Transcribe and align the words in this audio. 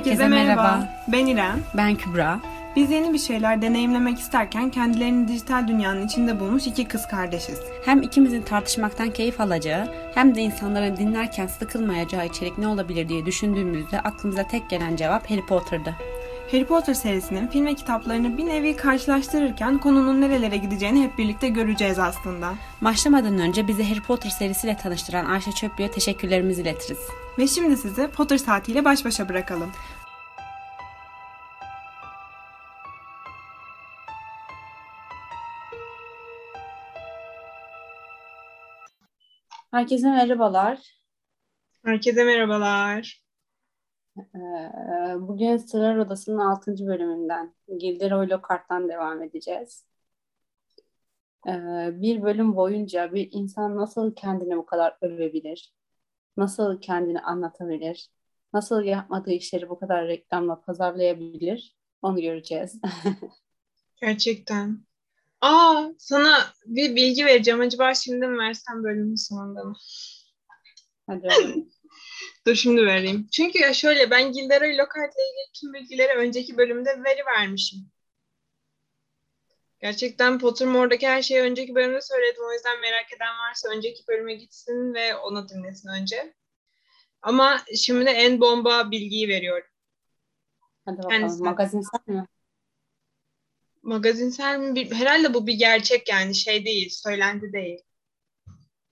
Herkese 0.00 0.28
merhaba. 0.28 0.88
Ben 1.08 1.26
İrem. 1.26 1.60
Ben 1.74 1.94
Kübra. 1.94 2.40
Biz 2.76 2.90
yeni 2.90 3.12
bir 3.12 3.18
şeyler 3.18 3.62
deneyimlemek 3.62 4.18
isterken 4.18 4.70
kendilerini 4.70 5.28
dijital 5.28 5.68
dünyanın 5.68 6.06
içinde 6.06 6.40
bulmuş 6.40 6.66
iki 6.66 6.88
kız 6.88 7.06
kardeşiz. 7.08 7.60
Hem 7.84 8.02
ikimizin 8.02 8.42
tartışmaktan 8.42 9.10
keyif 9.10 9.40
alacağı 9.40 9.88
hem 10.14 10.34
de 10.34 10.40
insanların 10.40 10.96
dinlerken 10.96 11.46
sıkılmayacağı 11.46 12.26
içerik 12.26 12.58
ne 12.58 12.68
olabilir 12.68 13.08
diye 13.08 13.26
düşündüğümüzde 13.26 14.00
aklımıza 14.00 14.42
tek 14.42 14.70
gelen 14.70 14.96
cevap 14.96 15.30
Harry 15.30 15.46
Potter'dı. 15.46 15.94
Harry 16.52 16.64
Potter 16.64 16.94
serisinin 16.94 17.46
film 17.46 17.66
ve 17.66 17.74
kitaplarını 17.74 18.38
bir 18.38 18.46
nevi 18.46 18.76
karşılaştırırken 18.76 19.78
konunun 19.78 20.20
nerelere 20.20 20.56
gideceğini 20.56 21.02
hep 21.02 21.18
birlikte 21.18 21.48
göreceğiz 21.48 21.98
aslında. 21.98 22.54
Başlamadan 22.80 23.38
önce 23.38 23.68
bizi 23.68 23.84
Harry 23.88 24.02
Potter 24.02 24.30
serisiyle 24.30 24.76
tanıştıran 24.76 25.24
Ayşe 25.24 25.52
Çöplü'ye 25.52 25.90
teşekkürlerimizi 25.90 26.62
iletiriz. 26.62 26.98
Ve 27.38 27.46
şimdi 27.46 27.76
sizi 27.76 28.08
Potter 28.08 28.38
saatiyle 28.38 28.84
baş 28.84 29.04
başa 29.04 29.28
bırakalım. 29.28 29.72
Herkese 39.70 40.10
merhabalar. 40.10 40.78
Herkese 41.84 42.24
merhabalar. 42.24 43.19
Ee, 44.18 45.20
bugün 45.20 45.56
Sırlar 45.56 45.96
Odası'nın 45.96 46.38
6. 46.38 46.86
bölümünden 46.86 47.54
Gilderoy 47.78 48.28
Lockhart'tan 48.28 48.88
devam 48.88 49.22
edeceğiz. 49.22 49.84
Ee, 51.48 51.90
bir 51.92 52.22
bölüm 52.22 52.56
boyunca 52.56 53.14
bir 53.14 53.28
insan 53.32 53.76
nasıl 53.76 54.14
kendini 54.14 54.56
bu 54.56 54.66
kadar 54.66 54.96
övebilir? 55.00 55.74
Nasıl 56.36 56.80
kendini 56.80 57.20
anlatabilir? 57.20 58.10
Nasıl 58.52 58.82
yapmadığı 58.82 59.32
işleri 59.32 59.68
bu 59.68 59.78
kadar 59.78 60.08
reklamla 60.08 60.60
pazarlayabilir? 60.60 61.76
Onu 62.02 62.20
göreceğiz. 62.20 62.80
Gerçekten. 64.00 64.78
Aa, 65.40 65.84
sana 65.98 66.38
bir 66.66 66.96
bilgi 66.96 67.26
vereceğim. 67.26 67.60
Acaba 67.60 67.94
şimdi 67.94 68.26
mi 68.26 68.38
versem 68.38 68.84
bölümün 68.84 69.14
sonunda 69.14 69.64
mı? 69.64 69.76
Hadi 71.06 71.28
Dur 72.46 72.54
şimdi 72.54 72.86
vereyim. 72.86 73.28
Çünkü 73.32 73.58
ya 73.58 73.74
şöyle 73.74 74.10
ben 74.10 74.32
Gilderoy 74.32 74.78
Lockhart 74.78 75.14
ile 75.14 75.22
ilgili 75.22 75.52
tüm 75.60 75.72
bilgileri 75.72 76.12
önceki 76.12 76.56
bölümde 76.56 77.04
veri 77.04 77.26
vermişim. 77.26 77.90
Gerçekten 79.80 80.38
Pottermore'daki 80.38 81.08
her 81.08 81.22
şeyi 81.22 81.40
önceki 81.40 81.74
bölümde 81.74 82.00
söyledim. 82.00 82.42
O 82.48 82.52
yüzden 82.52 82.80
merak 82.80 83.12
eden 83.16 83.38
varsa 83.38 83.68
önceki 83.68 84.08
bölüme 84.08 84.34
gitsin 84.34 84.94
ve 84.94 85.16
onu 85.16 85.48
dinlesin 85.48 85.88
önce. 85.88 86.34
Ama 87.22 87.60
şimdi 87.76 88.06
de 88.06 88.10
en 88.10 88.40
bomba 88.40 88.90
bilgiyi 88.90 89.28
veriyorum. 89.28 89.68
Hadi 90.84 90.98
bakalım. 90.98 91.10
Kendisi. 91.10 91.42
Magazinsel 91.42 92.00
mi? 92.06 92.26
Magazinsel 93.82 94.58
mi? 94.58 94.94
Herhalde 94.94 95.34
bu 95.34 95.46
bir 95.46 95.54
gerçek 95.54 96.08
yani 96.08 96.34
şey 96.34 96.64
değil, 96.64 96.90
söylenti 96.90 97.52
değil. 97.52 97.82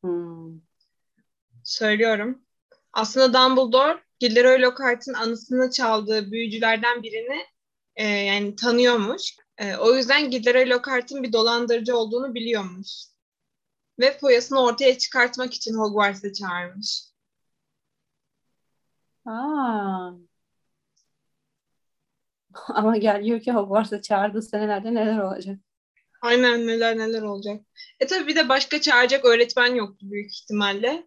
Hmm. 0.02 0.60
Söylüyorum. 1.64 2.47
Aslında 2.92 3.32
Dumbledore 3.32 4.02
Gilderoy 4.18 4.62
Lockhart'ın 4.62 5.14
anısını 5.14 5.70
çaldığı 5.70 6.32
büyücülerden 6.32 7.02
birini 7.02 7.46
e, 7.96 8.06
yani 8.06 8.56
tanıyormuş. 8.56 9.36
E, 9.58 9.76
o 9.76 9.94
yüzden 9.94 10.30
Gilderoy 10.30 10.70
Lockhart'ın 10.70 11.22
bir 11.22 11.32
dolandırıcı 11.32 11.96
olduğunu 11.96 12.34
biliyormuş. 12.34 12.88
Ve 14.00 14.18
foyasını 14.18 14.62
ortaya 14.62 14.98
çıkartmak 14.98 15.54
için 15.54 15.74
Hogwarts'a 15.74 16.32
çağırmış. 16.32 17.04
Aa. 19.26 20.10
Ama 22.68 22.96
geliyor 22.96 23.40
ki 23.40 23.52
Hogwarts'a 23.52 24.02
çağırdığı 24.02 24.42
senelerde 24.42 24.94
neler 24.94 25.18
olacak? 25.18 25.58
Aynen 26.22 26.66
neler 26.66 26.98
neler 26.98 27.22
olacak. 27.22 27.62
E 28.00 28.06
tabii 28.06 28.26
bir 28.26 28.36
de 28.36 28.48
başka 28.48 28.80
çağıracak 28.80 29.24
öğretmen 29.24 29.74
yoktu 29.74 30.06
büyük 30.10 30.32
ihtimalle. 30.32 31.06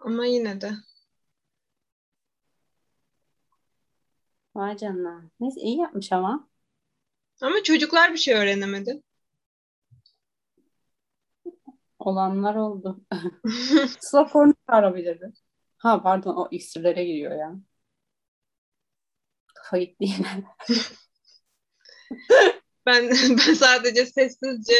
Ama 0.00 0.26
yine 0.26 0.60
de. 0.60 0.72
Vay 4.54 4.76
canına. 4.76 5.30
Neyse 5.40 5.60
iyi 5.60 5.78
yapmış 5.78 6.12
ama. 6.12 6.48
Ama 7.42 7.62
çocuklar 7.62 8.12
bir 8.12 8.18
şey 8.18 8.34
öğrenemedi. 8.34 9.02
Olanlar 11.98 12.54
oldu. 12.54 13.00
Slughorn'u 14.00 14.54
çağırabilirdi. 14.70 15.32
Ha 15.78 16.02
pardon 16.02 16.36
o 16.36 16.48
iksirlere 16.50 17.04
giriyor 17.04 17.32
ya. 17.38 17.54
Kafa 19.54 19.78
gitti 19.78 20.04
yine. 20.04 20.44
Ben 22.86 23.08
ben 23.30 23.54
sadece 23.54 24.06
sessizce 24.06 24.74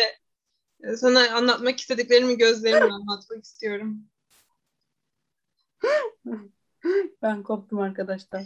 sana 0.97 1.31
anlatmak 1.31 1.81
istediklerimi 1.81 2.39
gözlerimle 2.39 2.93
anlatmak 2.93 3.45
istiyorum. 3.45 4.09
Ben 7.23 7.43
koptum 7.43 7.81
arkadaşlar. 7.81 8.43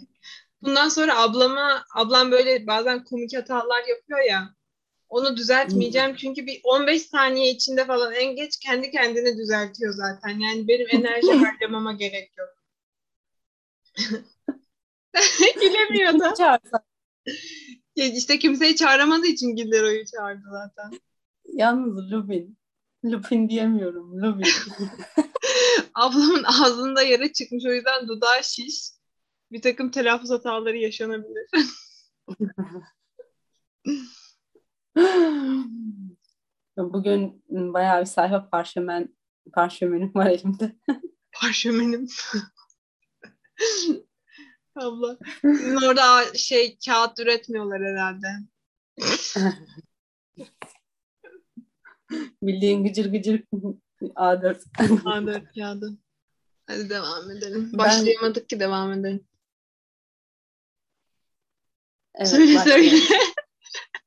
Bundan 0.62 0.88
sonra 0.88 1.18
ablama 1.18 1.84
ablam 1.94 2.30
böyle 2.30 2.66
bazen 2.66 3.04
komik 3.04 3.36
hatalar 3.36 3.84
yapıyor 3.88 4.20
ya. 4.28 4.54
Onu 5.08 5.36
düzeltmeyeceğim 5.36 6.16
çünkü 6.16 6.46
bir 6.46 6.60
15 6.64 7.02
saniye 7.02 7.50
içinde 7.50 7.84
falan 7.86 8.12
en 8.12 8.36
geç 8.36 8.58
kendi 8.58 8.90
kendini 8.90 9.38
düzeltiyor 9.38 9.92
zaten. 9.92 10.38
Yani 10.38 10.68
benim 10.68 10.86
enerji 10.90 11.32
harcamama 11.44 11.92
gerek 11.92 12.32
yok. 12.38 12.48
Gülemiyor 15.54 16.18
da. 16.18 16.60
İşte 17.94 18.38
kimseyi 18.38 18.76
çağıramadığı 18.76 19.26
için 19.26 19.56
Gilderoy'u 19.56 20.04
çağırdı 20.06 20.44
zaten. 20.50 21.00
Yalnız 21.52 22.12
Lupin. 22.12 22.59
Lupin 23.04 23.48
diyemiyorum. 23.48 24.22
Lupin. 24.22 24.52
Ablamın 25.94 26.44
ağzında 26.44 27.02
yara 27.02 27.32
çıkmış 27.32 27.64
o 27.66 27.72
yüzden 27.72 28.08
dudağı 28.08 28.44
şiş. 28.44 28.90
Bir 29.52 29.62
takım 29.62 29.90
telaffuz 29.90 30.30
hataları 30.30 30.76
yaşanabilir. 30.76 31.50
Bugün 36.76 37.44
bayağı 37.48 38.00
bir 38.00 38.06
sayfa 38.06 38.50
parşömen 38.50 39.16
parşömenim 39.52 40.14
var 40.14 40.26
elimde. 40.26 40.76
Parşömenim. 41.32 42.06
Abla. 44.76 45.18
Sizin 45.42 45.76
orada 45.76 46.34
şey 46.34 46.78
kağıt 46.86 47.20
üretmiyorlar 47.20 47.80
herhalde. 47.82 48.26
Bildiğin 52.42 52.84
gıcır 52.84 53.12
gıcır 53.12 53.42
A4. 54.02 54.60
A4 54.78 55.54
kağıdı. 55.60 55.98
Hadi 56.66 56.90
devam 56.90 57.30
edelim. 57.30 57.70
Ben- 57.72 57.78
Başlayamadık 57.78 58.48
ki 58.48 58.60
devam 58.60 58.92
edelim. 58.92 59.24
Evet, 62.14 62.28
söyle 62.28 62.54
başlayalım. 62.54 62.88
söyle. 62.90 63.20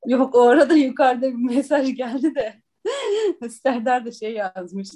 Yok 0.06 0.36
o 0.36 0.42
arada 0.42 0.74
yukarıda 0.74 1.28
bir 1.28 1.56
mesaj 1.56 1.96
geldi 1.96 2.36
de 2.36 2.64
Serdar 3.50 4.06
da 4.06 4.12
şey 4.12 4.34
yazmış. 4.34 4.90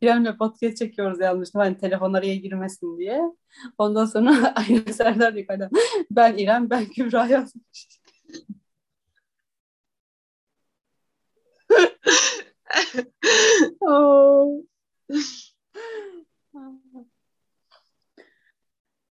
İrem'le 0.00 0.36
podcast 0.38 0.76
çekiyoruz 0.76 1.20
yazmıştım. 1.20 1.60
Hani 1.60 1.78
telefon 1.78 2.12
araya 2.12 2.36
girmesin 2.36 2.98
diye. 2.98 3.20
Ondan 3.78 4.04
sonra 4.04 4.54
aynı 4.54 4.92
Serdar 4.94 5.34
da 5.34 5.38
yukarıdan. 5.38 5.70
Ben 6.10 6.36
İrem, 6.36 6.70
ben 6.70 6.84
Kübra 6.86 7.26
yazmış. 7.26 7.88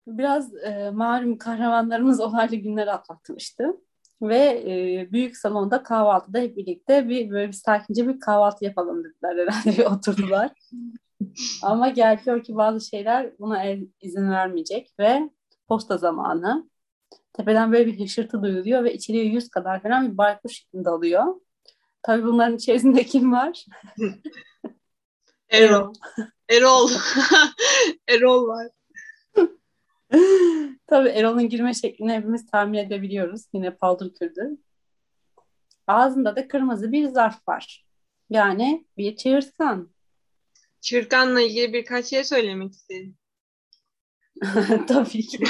Biraz 0.07 0.55
e, 0.55 0.91
malum 0.91 1.37
kahramanlarımız 1.37 2.19
olaylı 2.19 2.55
günler 2.55 2.87
atlatmıştı. 2.87 3.77
Ve 4.21 4.63
e, 4.67 5.07
büyük 5.11 5.37
salonda 5.37 5.83
kahvaltıda 5.83 6.39
hep 6.39 6.57
birlikte 6.57 7.09
bir 7.09 7.31
böyle 7.31 7.47
bir 7.47 7.53
sakince 7.53 8.07
bir 8.07 8.19
kahvaltı 8.19 8.65
yapalım 8.65 9.03
dediler 9.03 9.47
herhalde 9.47 9.77
bir 9.77 9.85
oturdular. 9.85 10.51
Ama 11.63 11.89
geliyor 11.89 12.43
ki 12.43 12.55
bazı 12.55 12.87
şeyler 12.87 13.39
buna 13.39 13.63
el, 13.63 13.87
izin 14.01 14.31
vermeyecek 14.31 14.93
ve 14.99 15.29
posta 15.67 15.97
zamanı. 15.97 16.69
Tepeden 17.33 17.71
böyle 17.71 17.87
bir 17.87 17.99
hışırtı 17.99 18.43
duyuluyor 18.43 18.83
ve 18.83 18.93
içeriye 18.93 19.25
yüz 19.25 19.49
kadar 19.49 19.81
falan 19.83 20.11
bir 20.11 20.17
baykuş 20.17 20.63
dalıyor. 20.73 21.35
Tabii 22.03 22.23
bunların 22.23 22.55
içerisinde 22.55 23.03
kim 23.03 23.31
var? 23.31 23.65
Erol. 25.49 25.93
Erol. 26.49 26.91
Erol 28.07 28.47
var. 28.47 28.67
Tabii 30.87 31.09
Erol'un 31.09 31.49
girme 31.49 31.73
şeklini 31.73 32.13
hepimiz 32.13 32.45
tahmin 32.45 32.77
edebiliyoruz. 32.77 33.45
Yine 33.53 33.75
paldır 33.75 34.13
küldür. 34.13 34.59
Ağzında 35.87 36.35
da 36.35 36.47
kırmızı 36.47 36.91
bir 36.91 37.07
zarf 37.07 37.47
var. 37.47 37.85
Yani 38.29 38.87
bir 38.97 39.15
çığırtkan. 39.15 39.93
Çırkan'la 40.81 41.41
ilgili 41.41 41.73
birkaç 41.73 42.05
şey 42.05 42.23
söylemek 42.23 42.73
istedim. 42.73 43.17
Tabii 44.87 45.27
ki. 45.27 45.43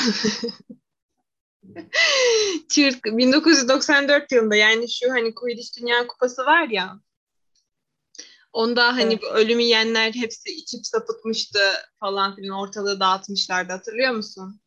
Çığırt 2.70 3.06
1994 3.06 4.32
yılında 4.32 4.56
yani 4.56 4.90
şu 4.90 5.12
hani 5.12 5.36
Quidditch 5.36 5.82
Dünya 5.82 6.08
Kupası 6.08 6.46
var 6.46 6.68
ya. 6.68 7.00
Onda 8.54 8.96
hani 8.96 9.14
Evet. 9.14 9.34
ölümü 9.34 9.64
yiyenler 9.64 10.14
hepsi 10.14 10.50
içip 10.50 10.86
sapıtmıştı 10.86 11.60
falan 12.00 12.36
filan 12.36 12.60
ortalığı 12.60 13.00
dağıtmışlardı 13.00 13.74
hatırlıyor 13.74 14.12
musun? 14.12 14.60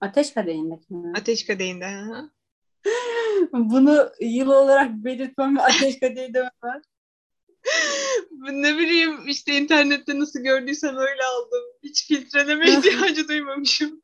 Ateş 0.00 0.30
kadehindeki 0.34 0.94
mi? 0.94 1.12
Ateş 1.16 1.46
Kadehi'nde. 1.46 1.90
Bunu 3.52 4.10
yıl 4.20 4.48
olarak 4.48 4.90
belirtmem 4.92 5.56
ve 5.56 5.62
ateş 5.62 6.00
kadehi 6.00 6.34
demem 6.34 6.50
var. 6.62 6.82
ne 8.52 8.78
bileyim 8.78 9.28
işte 9.28 9.56
internette 9.56 10.18
nasıl 10.18 10.40
gördüysem 10.40 10.96
öyle 10.96 11.24
aldım. 11.24 11.64
Hiç 11.82 12.06
filtreleme 12.06 12.70
ihtiyacı 12.70 13.28
duymamışım. 13.28 14.02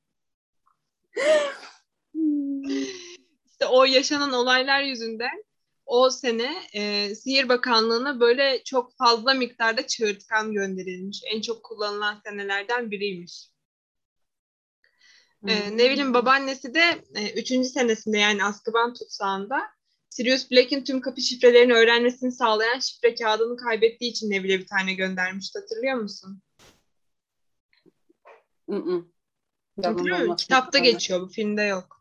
İşte 3.50 3.66
o 3.66 3.84
yaşanan 3.84 4.32
olaylar 4.32 4.82
yüzünden 4.82 5.44
o 5.86 6.10
sene 6.10 6.54
e, 6.74 7.14
Sihir 7.14 7.48
Bakanlığı'na 7.48 8.20
böyle 8.20 8.62
çok 8.64 8.96
fazla 8.96 9.34
miktarda 9.34 9.86
çığırtkan 9.86 10.52
gönderilmiş. 10.52 11.22
En 11.34 11.40
çok 11.40 11.62
kullanılan 11.62 12.20
senelerden 12.24 12.90
biriymiş. 12.90 13.50
E, 15.46 15.76
Neville'in 15.76 16.14
babaannesi 16.14 16.74
de 16.74 17.04
e, 17.14 17.40
üçüncü 17.40 17.68
senesinde 17.68 18.19
yani 18.19 18.44
Azkaban 18.44 18.94
tutsağında 18.94 19.62
Sirius 20.10 20.50
Black'in 20.50 20.84
tüm 20.84 21.00
kapı 21.00 21.20
şifrelerini 21.20 21.72
öğrenmesini 21.72 22.32
sağlayan 22.32 22.78
şifre 22.78 23.14
kağıdını 23.14 23.56
kaybettiği 23.56 24.10
için 24.10 24.30
Neville'e 24.30 24.58
bir 24.58 24.66
tane 24.66 24.94
göndermişti. 24.94 25.58
Hatırlıyor 25.58 25.96
musun? 25.96 26.42
Hı 28.70 28.76
hı. 28.76 29.04
Hatırlıyor 29.82 30.19
musun? 30.19 30.36
Kitapta 30.36 30.78
geçiyor 30.78 31.20
bu 31.20 31.28
filmde 31.28 31.62
yok. 31.62 31.95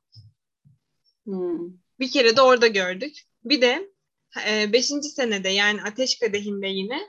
Hmm. 1.25 1.59
Bir 1.99 2.11
kere 2.11 2.35
de 2.35 2.41
orada 2.41 2.67
gördük. 2.67 3.17
Bir 3.43 3.61
de 3.61 3.89
e, 4.47 4.73
beşinci 4.73 5.09
senede 5.09 5.49
yani 5.49 5.83
Ateş 5.83 6.19
Kadehi'nde 6.19 6.67
yine 6.67 6.99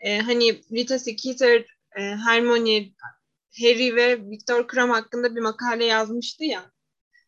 e, 0.00 0.18
hani 0.18 0.62
Rita 0.72 0.98
Skeeter, 0.98 1.66
e, 1.96 2.00
Hermione, 2.00 2.92
Harry 3.60 3.96
ve 3.96 4.30
Viktor 4.30 4.68
Krum 4.68 4.90
hakkında 4.90 5.36
bir 5.36 5.40
makale 5.40 5.84
yazmıştı 5.84 6.44
ya. 6.44 6.72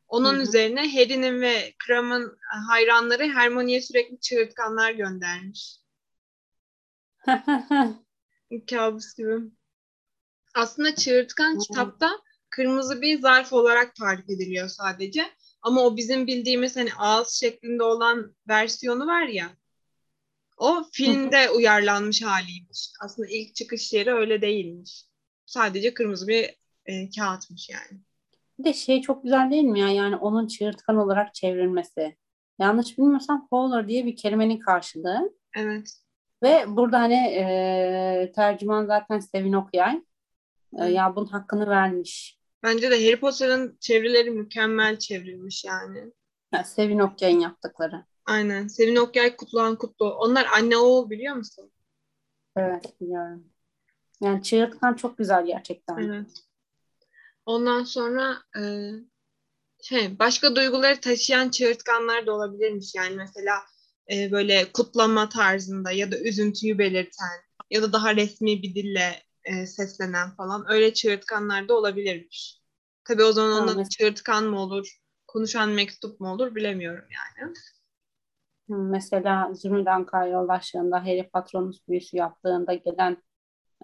Onun 0.08 0.35
Hı 0.35 0.38
hı. 0.38 0.43
üzerine 0.43 0.93
Harry'nin 0.93 1.41
ve 1.41 1.75
Krum'un 1.79 2.37
hayranları 2.69 3.23
Hermione'ye 3.23 3.82
sürekli 3.82 4.20
çığırtkanlar 4.20 4.93
göndermiş. 4.93 5.79
Kabus 8.70 9.14
gibi. 9.14 9.35
Aslında 10.55 10.94
çığırtkan 10.94 11.55
Hı. 11.55 11.58
kitapta 11.58 12.11
kırmızı 12.50 13.02
bir 13.02 13.20
zarf 13.20 13.52
olarak 13.52 13.94
tarif 13.94 14.31
ediliyor 14.31 14.69
sadece. 14.69 15.31
Ama 15.64 15.81
o 15.82 15.96
bizim 15.96 16.26
bildiğimiz 16.26 16.76
hani 16.76 16.90
ağız 16.99 17.28
şeklinde 17.28 17.82
olan 17.82 18.34
versiyonu 18.49 19.06
var 19.06 19.26
ya. 19.26 19.50
O 20.58 20.84
filmde 20.93 21.50
uyarlanmış 21.50 22.22
haliymiş. 22.22 22.90
Aslında 23.05 23.28
ilk 23.28 23.55
çıkış 23.55 23.93
yeri 23.93 24.12
öyle 24.12 24.43
değilmiş. 24.43 25.05
Sadece 25.46 25.94
kırmızı 25.94 26.28
bir 26.28 26.56
e, 26.87 27.11
kağıtmış 27.11 27.70
yani. 27.70 28.00
Bir 28.58 28.64
de 28.64 28.72
şey 28.72 29.00
çok 29.00 29.22
güzel 29.22 29.50
değil 29.50 29.64
mi 29.64 29.81
ya? 29.81 29.88
Yani 29.88 30.16
onun 30.16 30.46
çığırtkan 30.46 30.96
olarak 30.96 31.34
çevrilmesi. 31.34 32.16
Yanlış 32.58 32.99
bilmiyorsam 32.99 33.46
Fowler 33.50 33.88
diye 33.88 34.06
bir 34.06 34.16
kelimenin 34.16 34.58
karşılığı. 34.58 35.32
Evet. 35.56 35.93
Ve 36.43 36.64
burada 36.69 37.00
hani 37.00 37.14
e, 37.14 38.32
tercüman 38.34 38.87
zaten 38.87 39.19
Sevin 39.19 39.52
Okyay. 39.52 40.02
E, 40.78 40.84
ya 40.84 41.16
bunun 41.16 41.26
hakkını 41.26 41.66
vermiş. 41.69 42.38
Bence 42.64 42.90
de 42.90 43.06
Harry 43.06 43.20
Potter'ın 43.20 43.76
çevirileri 43.81 44.31
mükemmel 44.31 44.99
çevrilmiş 44.99 45.64
yani. 45.64 46.12
Ya, 46.55 46.64
Sevin 46.64 46.99
Okyay'ın 46.99 47.40
yaptıkları. 47.40 48.05
Aynen. 48.26 48.66
Sevin 48.66 48.96
Okyay, 48.96 49.37
Kutluhan 49.37 49.76
Kutlu. 49.76 50.14
Onlar 50.14 50.46
anne 50.56 50.76
oğul 50.76 51.11
biliyor 51.11 51.34
musun? 51.34 51.72
Evet 52.56 53.00
biliyorum. 53.00 53.44
Yani 54.20 54.43
çığırtkan 54.43 54.94
çok 54.94 55.19
güzel 55.19 55.46
gerçekten. 55.46 55.99
Evet. 55.99 56.31
Ondan 57.46 57.84
sonra 57.84 58.37
e, 58.58 58.62
şey 59.82 60.19
başka 60.19 60.56
duyguları 60.56 61.00
taşıyan 61.00 61.49
çığırtkanlar 61.49 62.26
da 62.26 62.32
olabilirmiş. 62.32 62.94
Yani 62.94 63.16
mesela 63.16 63.56
e, 64.12 64.32
böyle 64.32 64.72
kutlama 64.72 65.28
tarzında 65.28 65.90
ya 65.93 66.12
da 66.12 66.19
üzüntüyü 66.19 66.78
belirten 66.78 67.40
ya 67.70 67.82
da 67.82 67.93
daha 67.93 68.16
resmi 68.16 68.62
bir 68.62 68.75
dille 68.75 69.22
e, 69.44 69.67
seslenen 69.67 70.37
falan 70.37 70.64
öyle 70.69 70.94
çığırtkanlar 70.94 71.69
da 71.69 71.75
olabilirmiş. 71.75 72.61
Tabii 73.05 73.25
o 73.25 73.32
zaman 73.32 73.52
Ha, 73.52 73.69
ona 73.69 73.82
mes- 73.82 73.88
çığırtkan 73.88 74.44
mı 74.44 74.61
olur, 74.61 74.99
konuşan 75.26 75.70
mektup 75.70 76.20
mu 76.20 76.32
olur 76.32 76.55
bilemiyorum 76.55 77.08
yani. 77.11 77.52
Mesela 78.69 79.55
Zümrüt 79.55 79.87
yoldaşlığında 80.32 81.00
Harry 81.00 81.29
Patronus 81.32 81.88
büyüsü 81.88 82.17
yaptığında 82.17 82.75
gelen 82.75 83.17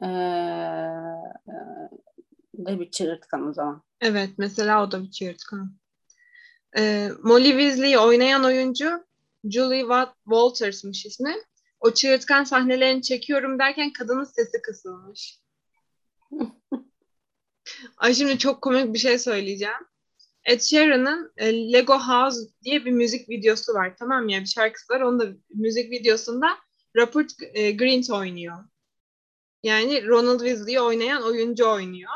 e, 0.02 0.06
e, 0.06 0.10
de 2.66 2.80
bir 2.80 2.90
çığırtkan 2.90 3.48
o 3.48 3.52
zaman. 3.52 3.82
Evet, 4.00 4.30
mesela 4.38 4.84
o 4.84 4.92
da 4.92 5.02
bir 5.02 5.10
çığırtkan. 5.10 5.76
Ee, 6.76 7.10
Molly 7.22 7.50
Weasley'i 7.50 7.98
oynayan 7.98 8.44
oyuncu 8.44 9.04
Julie 9.44 9.82
Wat- 9.82 10.14
Walters'mış 10.24 11.06
ismi. 11.06 11.34
O 11.80 11.94
çığırtkan 11.94 12.44
sahnelerini 12.44 13.02
çekiyorum 13.02 13.58
derken 13.58 13.92
kadının 13.92 14.24
sesi 14.24 14.62
kısılmış. 14.62 15.38
Ay 17.96 18.14
şimdi 18.14 18.38
çok 18.38 18.62
komik 18.62 18.94
bir 18.94 18.98
şey 18.98 19.18
söyleyeceğim. 19.18 19.86
Ed 20.44 20.60
Sheeran'ın 20.60 21.32
e, 21.36 21.72
Lego 21.72 21.98
House 21.98 22.40
diye 22.64 22.84
bir 22.84 22.90
müzik 22.90 23.28
videosu 23.28 23.74
var 23.74 23.96
tamam? 23.98 24.28
Yani 24.28 24.42
bir 24.42 24.48
şarkısı 24.48 24.92
var. 24.92 25.00
Onun 25.00 25.20
da 25.20 25.26
müzik 25.54 25.90
videosunda 25.90 26.58
Rupert 26.96 27.32
e, 27.54 27.72
Grint 27.72 28.10
oynuyor. 28.10 28.56
Yani 29.62 30.06
Ronald 30.06 30.40
Weasley'i 30.40 30.80
oynayan 30.80 31.22
oyuncu 31.22 31.68
oynuyor. 31.68 32.12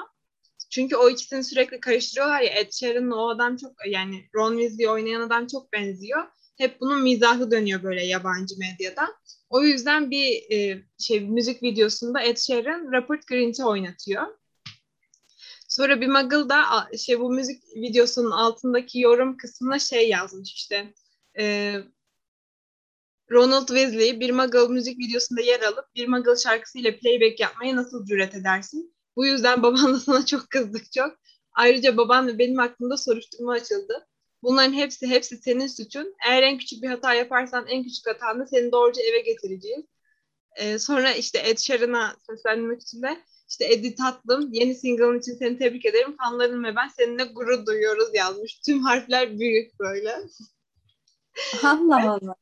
Çünkü 0.71 0.97
o 0.97 1.11
ikisini 1.11 1.45
sürekli 1.45 1.81
karıştırıyorlar 1.81 2.41
ya 2.41 2.53
Ed 2.53 2.73
Sheeran'la 2.73 3.17
o 3.17 3.29
adam 3.29 3.57
çok 3.57 3.73
yani 3.87 4.29
Ron 4.35 4.59
Weasley'i 4.59 4.91
oynayan 4.91 5.21
adam 5.21 5.47
çok 5.47 5.73
benziyor. 5.73 6.25
Hep 6.59 6.81
bunun 6.81 7.03
mizahı 7.03 7.51
dönüyor 7.51 7.83
böyle 7.83 8.07
yabancı 8.07 8.55
medyada. 8.59 9.09
O 9.55 9.63
yüzden 9.63 10.11
bir 10.11 10.51
e, 10.53 10.83
şey 10.99 11.21
müzik 11.21 11.63
videosunda 11.63 12.23
Ed 12.23 12.37
Sheeran 12.37 12.93
Rupert 12.93 13.27
Grint'i 13.27 13.65
oynatıyor. 13.65 14.23
Sonra 15.69 16.01
bir 16.01 16.07
Muggle 16.07 16.49
da 16.49 16.89
şey 16.99 17.21
bu 17.21 17.31
müzik 17.31 17.63
videosunun 17.77 18.31
altındaki 18.31 19.01
yorum 19.01 19.37
kısmına 19.37 19.79
şey 19.79 20.09
yazmış 20.09 20.53
işte. 20.53 20.95
e, 21.39 21.75
Ronald 23.31 23.67
Weasley 23.67 24.21
bir 24.21 24.31
Muggle 24.31 24.69
müzik 24.69 24.99
videosunda 24.99 25.41
yer 25.41 25.61
alıp 25.61 25.95
bir 25.95 26.09
Muggle 26.09 26.37
şarkısıyla 26.37 26.97
playback 26.97 27.41
yapmaya 27.41 27.77
nasıl 27.77 28.07
cüret 28.07 28.35
edersin? 28.35 28.95
Bu 29.17 29.27
yüzden 29.27 29.63
babanla 29.63 30.01
sana 30.01 30.27
çok 30.27 30.51
kızdık 30.51 30.93
çok. 30.93 31.19
Ayrıca 31.53 31.97
baban 31.97 32.27
ve 32.27 32.39
benim 32.39 32.59
hakkımda 32.59 32.97
soruşturma 32.97 33.53
açıldı. 33.53 34.07
Bunların 34.45 34.73
hepsi 34.73 35.07
hepsi 35.07 35.37
senin 35.37 35.67
suçun. 35.67 36.15
Eğer 36.29 36.43
en 36.43 36.59
küçük 36.59 36.83
bir 36.83 36.89
hata 36.89 37.15
yaparsan 37.15 37.67
en 37.67 37.83
küçük 37.83 38.07
hatanı 38.07 38.49
seni 38.49 38.73
doğruca 38.73 39.03
eve 39.03 39.21
getireceğiz. 39.21 39.85
Ee, 40.57 40.79
sonra 40.79 41.13
işte 41.13 41.39
Ed 41.45 41.59
Sheeran'a 41.59 42.17
seslenmek 42.27 42.83
için 42.83 43.03
de 43.03 43.21
işte 43.49 43.73
Eddie 43.73 43.95
tatlım 43.95 44.53
yeni 44.53 44.75
single'ın 44.75 45.19
için 45.19 45.35
seni 45.39 45.59
tebrik 45.59 45.87
ederim. 45.87 46.17
Fanların 46.17 46.65
ve 46.65 46.77
ben 46.77 46.89
seninle 46.89 47.25
gurur 47.25 47.67
duyuyoruz 47.67 48.09
yazmış. 48.15 48.61
Tüm 48.67 48.83
harfler 48.83 49.39
büyük 49.39 49.79
böyle. 49.81 50.17
Allah 51.63 52.13
Allah. 52.23 52.35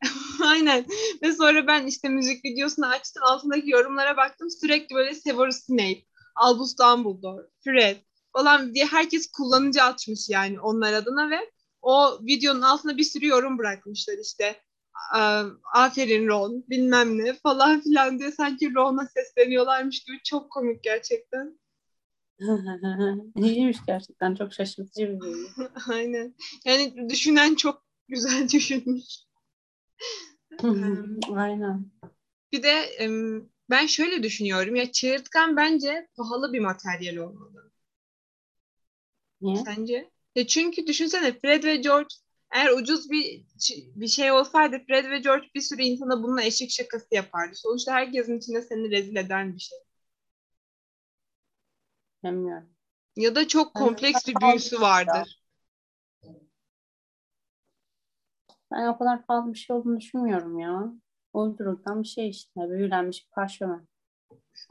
Aynen. 0.44 0.86
Ve 1.22 1.32
sonra 1.32 1.66
ben 1.66 1.86
işte 1.86 2.08
müzik 2.08 2.44
videosunu 2.44 2.86
açtım. 2.86 3.22
Altındaki 3.26 3.70
yorumlara 3.70 4.16
baktım. 4.16 4.50
Sürekli 4.50 4.96
böyle 4.96 5.14
Severus 5.14 5.56
Snape, 5.56 6.02
Albus 6.36 6.78
Dumbledore, 6.78 7.46
Fred 7.64 7.96
falan 8.32 8.74
diye 8.74 8.86
herkes 8.86 9.30
kullanıcı 9.30 9.82
açmış 9.82 10.28
yani 10.28 10.60
onlar 10.60 10.92
adına 10.92 11.30
ve 11.30 11.50
o 11.82 12.18
videonun 12.22 12.62
altına 12.62 12.96
bir 12.96 13.04
sürü 13.04 13.26
yorum 13.26 13.58
bırakmışlar 13.58 14.18
işte. 14.22 14.56
"Aa, 15.14 15.44
Aferin 15.74 16.26
Ron 16.28 16.64
bilmem 16.70 17.18
ne 17.18 17.34
falan 17.34 17.80
filan 17.80 18.18
diye 18.18 18.32
sanki 18.32 18.74
Ron'a 18.74 19.06
sesleniyorlarmış 19.06 20.04
gibi 20.04 20.16
çok 20.24 20.50
komik 20.50 20.82
gerçekten. 20.84 21.58
İyiymiş 23.36 23.78
gerçekten. 23.86 24.34
Çok 24.34 24.54
şaşırtıcı 24.54 25.08
bir 25.08 25.20
bilgi. 25.20 25.48
Aynen. 25.90 26.34
Yani 26.64 27.08
düşünen 27.10 27.54
çok 27.54 27.84
güzel 28.08 28.48
düşünmüş. 28.52 29.04
Aynen. 31.34 31.86
Bir 32.52 32.62
de 32.62 32.98
ben 33.70 33.86
şöyle 33.86 34.22
düşünüyorum 34.22 34.76
ya 34.76 34.92
çığırtkan 34.92 35.56
bence 35.56 36.08
pahalı 36.16 36.52
bir 36.52 36.60
materyal 36.60 37.16
olmalı. 37.16 37.72
Niye? 39.40 39.56
Sence? 39.56 40.10
Ya 40.34 40.46
çünkü 40.46 40.86
düşünsene 40.86 41.38
Fred 41.38 41.64
ve 41.64 41.76
George 41.76 42.14
eğer 42.50 42.70
ucuz 42.70 43.10
bir 43.10 43.44
bir 43.96 44.08
şey 44.08 44.32
olsaydı 44.32 44.78
Fred 44.86 45.10
ve 45.10 45.18
George 45.18 45.46
bir 45.54 45.60
sürü 45.60 45.82
insana 45.82 46.22
bununla 46.22 46.42
eşek 46.42 46.70
şakası 46.70 47.06
yapardı. 47.10 47.54
Sonuçta 47.54 47.92
herkesin 47.92 48.38
içinde 48.38 48.62
seni 48.62 48.90
rezil 48.90 49.16
eden 49.16 49.54
bir 49.54 49.60
şey. 49.60 49.78
Bilmiyorum. 52.24 52.68
Ya 53.16 53.34
da 53.34 53.48
çok 53.48 53.74
kompleks 53.74 54.28
bir 54.28 54.34
büyüsü 54.40 54.74
ya. 54.74 54.80
vardır. 54.80 55.42
Ben 58.72 58.86
o 58.86 58.98
kadar 58.98 59.26
fazla 59.26 59.52
bir 59.52 59.58
şey 59.58 59.76
olduğunu 59.76 60.00
düşünmüyorum 60.00 60.58
ya. 60.58 60.92
Uyduruktan 61.32 62.02
bir 62.02 62.08
şey 62.08 62.28
işte. 62.28 62.60
Büyülenmiş 62.70 63.26
bir 63.26 63.30
parşömen. 63.30 63.86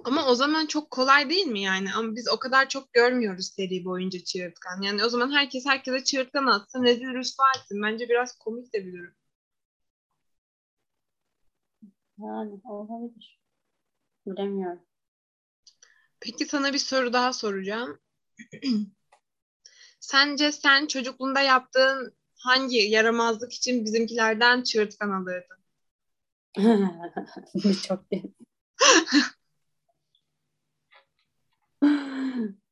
Ama 0.03 0.27
o 0.27 0.35
zaman 0.35 0.65
çok 0.65 0.91
kolay 0.91 1.29
değil 1.29 1.47
mi 1.47 1.61
yani? 1.61 1.93
Ama 1.93 2.15
biz 2.15 2.27
o 2.27 2.39
kadar 2.39 2.69
çok 2.69 2.93
görmüyoruz 2.93 3.53
seri 3.55 3.85
boyunca 3.85 4.23
çığırtkan. 4.23 4.81
Yani 4.81 5.05
o 5.05 5.09
zaman 5.09 5.31
herkes 5.31 5.65
herkese 5.65 6.03
çığırtkan 6.03 6.45
atsın, 6.47 6.83
rezil 6.83 7.13
rüsva 7.13 7.43
etsin. 7.57 7.81
Bence 7.83 8.09
biraz 8.09 8.37
komik 8.37 8.73
de 8.73 8.85
bir 8.85 8.93
durum. 8.93 9.13
Yani 12.17 12.61
olabilir. 12.63 13.39
Bilemiyorum. 14.25 14.81
Peki 16.19 16.45
sana 16.45 16.73
bir 16.73 16.77
soru 16.77 17.13
daha 17.13 17.33
soracağım. 17.33 17.99
Sence 19.99 20.51
sen 20.51 20.87
çocukluğunda 20.87 21.41
yaptığın 21.41 22.15
hangi 22.35 22.77
yaramazlık 22.77 23.53
için 23.53 23.85
bizimkilerden 23.85 24.63
çığırtkan 24.63 25.09
alırdın? 25.11 25.61
Çok 27.87 28.11
değil. 28.11 28.33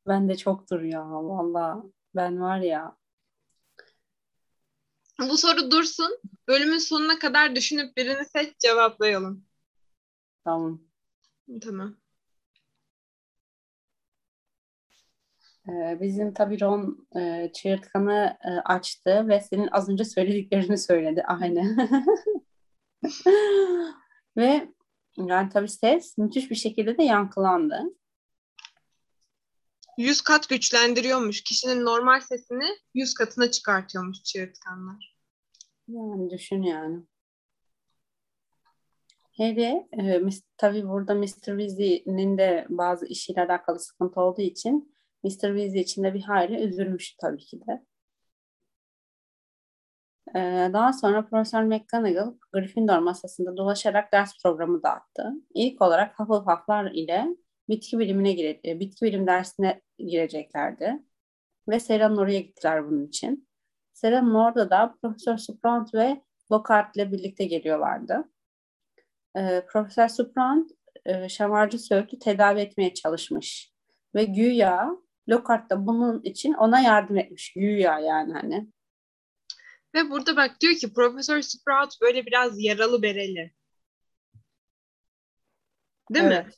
Ben 0.10 0.30
de 0.30 0.38
çoktur 0.38 0.82
ya 0.82 1.12
valla. 1.12 1.84
Ben 2.16 2.42
var 2.42 2.60
ya. 2.60 2.98
Bu 5.20 5.38
soru 5.38 5.72
dursun. 5.72 6.20
Bölümün 6.48 6.78
sonuna 6.78 7.20
kadar 7.20 7.56
düşünüp 7.56 7.98
birini 7.98 8.26
seç 8.26 8.60
cevaplayalım. 8.60 9.46
Tamam. 10.44 10.82
Tamam. 11.62 11.98
Ee, 15.70 15.98
bizim 16.02 16.34
tabii 16.34 16.62
Ron 16.62 17.08
e, 17.16 17.52
çığırtkanı 17.54 18.38
e, 18.44 18.50
açtı 18.50 19.28
ve 19.28 19.42
senin 19.42 19.68
az 19.72 19.90
önce 19.90 20.06
söylediklerini 20.06 20.78
söyledi. 20.78 21.24
Aynı. 21.28 21.78
ve 24.38 24.70
yani 25.18 25.50
tabii 25.50 25.70
ses 25.70 26.18
müthiş 26.18 26.52
bir 26.52 26.56
şekilde 26.56 26.98
de 26.98 27.04
yankılandı. 27.04 27.84
Yüz 30.00 30.22
kat 30.22 30.50
güçlendiriyormuş. 30.50 31.44
Kişinin 31.44 31.86
normal 31.86 32.20
sesini 32.20 32.78
yüz 32.94 33.14
katına 33.14 33.52
çıkartıyormuş 33.52 34.24
çığırtkanlar. 34.24 35.16
Yani 35.88 36.30
düşün 36.30 36.62
yani. 36.62 37.04
Harry, 39.38 39.88
e, 40.00 40.30
tabii 40.58 40.88
burada 40.88 41.16
Mr. 41.16 41.26
Weasley'nin 41.26 42.38
de 42.38 42.66
bazı 42.70 43.06
işiyle 43.06 43.42
alakalı 43.42 43.80
sıkıntı 43.80 44.22
olduğu 44.22 44.42
için 44.42 44.96
Mr. 45.24 45.30
Weasley 45.30 45.82
için 45.82 46.04
de 46.04 46.14
bir 46.14 46.22
hayli 46.22 46.64
üzülmüş 46.64 47.16
tabii 47.22 47.46
ki 47.46 47.60
de. 47.68 47.86
Ee, 50.36 50.70
daha 50.74 50.94
sonra 50.94 51.26
Profesör 51.26 51.64
McGonagall 51.64 52.34
Gryffindor 52.54 53.00
masasında 53.00 53.58
dolaşarak 53.58 54.14
ders 54.14 54.34
programı 54.44 54.84
dağıttı. 54.84 55.32
İlk 55.54 55.82
olarak 55.82 56.20
Hufflepuff'lar 56.20 56.92
ile 56.92 57.28
bitki 57.70 58.00
bilimine 58.00 58.34
gire, 58.34 58.60
e, 58.66 58.80
bitki 58.80 59.06
bilim 59.06 59.28
dersine 59.28 59.82
gireceklerdi. 59.98 61.04
Ve 61.70 61.80
Sera'nın 61.80 62.18
oraya 62.18 62.40
gittiler 62.40 62.88
bunun 62.88 63.08
için. 63.08 63.50
Sera'nın 63.94 64.34
orada 64.36 64.70
da 64.70 64.96
Profesör 65.02 65.38
Sprant 65.38 65.94
ve 65.94 66.22
Lockhart 66.52 66.96
ile 66.96 67.12
birlikte 67.12 67.46
geliyorlardı. 67.46 68.30
Ee, 69.38 69.66
Profesör 69.70 70.08
Sprant 70.08 70.72
e, 71.06 71.30
şamarcı 71.30 71.80
Söğüt'ü 71.80 72.20
tedavi 72.20 72.60
etmeye 72.60 72.94
çalışmış. 72.94 73.74
Ve 74.16 74.24
güya 74.24 74.90
Lockhart 75.30 75.70
da 75.70 75.88
bunun 75.88 76.22
için 76.24 76.54
ona 76.54 76.80
yardım 76.80 77.18
etmiş. 77.18 77.54
Güya 77.54 78.00
yani 78.00 78.34
hani. 78.34 78.68
Ve 79.96 80.10
burada 80.10 80.36
bak 80.36 80.62
diyor 80.62 80.74
ki 80.74 80.94
Profesör 80.94 81.42
Sprout 81.42 82.02
böyle 82.02 82.26
biraz 82.26 82.64
yaralı 82.64 83.02
bereli. 83.02 83.54
Değil 86.12 86.26
evet. 86.26 86.46
mi? 86.46 86.54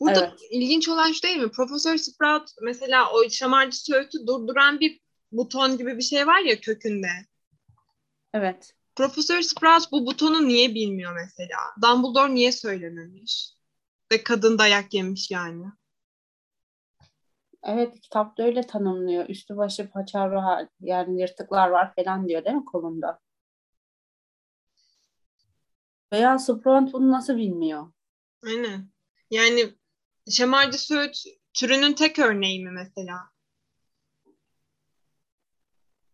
Burada 0.00 0.26
evet. 0.26 0.40
ilginç 0.50 0.88
olan 0.88 1.12
şu 1.12 1.22
değil 1.22 1.36
mi? 1.36 1.50
Profesör 1.50 1.96
Sprout 1.96 2.48
mesela 2.62 3.12
o 3.12 3.30
şamarcı 3.30 3.84
söğütü 3.84 4.26
durduran 4.26 4.80
bir 4.80 5.00
buton 5.32 5.78
gibi 5.78 5.96
bir 5.96 6.02
şey 6.02 6.26
var 6.26 6.40
ya 6.40 6.60
kökünde. 6.60 7.08
Evet. 8.34 8.74
Profesör 8.96 9.42
Sprout 9.42 9.92
bu 9.92 10.06
butonu 10.06 10.48
niye 10.48 10.74
bilmiyor 10.74 11.14
mesela? 11.14 11.58
Dumbledore 11.82 12.34
niye 12.34 12.52
söylememiş? 12.52 13.52
Ve 14.12 14.22
kadın 14.22 14.58
dayak 14.58 14.94
yemiş 14.94 15.30
yani. 15.30 15.64
Evet 17.62 18.00
kitapta 18.00 18.42
öyle 18.42 18.62
tanımlıyor. 18.66 19.28
Üstü 19.28 19.56
başı 19.56 19.90
paçavra 19.90 20.68
yani 20.80 21.20
yırtıklar 21.20 21.68
var 21.68 21.94
falan 21.94 22.28
diyor 22.28 22.44
değil 22.44 22.56
mi 22.56 22.64
kolunda? 22.64 23.20
Veya 26.12 26.38
Spront 26.38 26.92
bunu 26.92 27.12
nasıl 27.12 27.36
bilmiyor? 27.36 27.92
Aynen. 28.46 28.90
Yani 29.30 29.74
şemarcı 30.30 30.78
söğüt 30.78 31.22
türünün 31.54 31.92
tek 31.92 32.18
örneği 32.18 32.64
mi 32.64 32.70
mesela? 32.70 33.30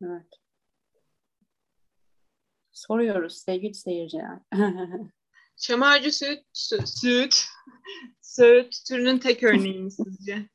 Evet. 0.02 0.26
Soruyoruz 2.72 3.36
sevgili 3.38 3.74
seyirciler. 3.74 4.38
şemarcı 5.56 6.12
söğüt, 6.12 6.44
söğüt, 6.84 7.44
söğüt 8.20 8.84
türünün 8.88 9.18
tek 9.18 9.42
örneği 9.42 9.78
mi 9.78 9.90
sizce? 9.90 10.48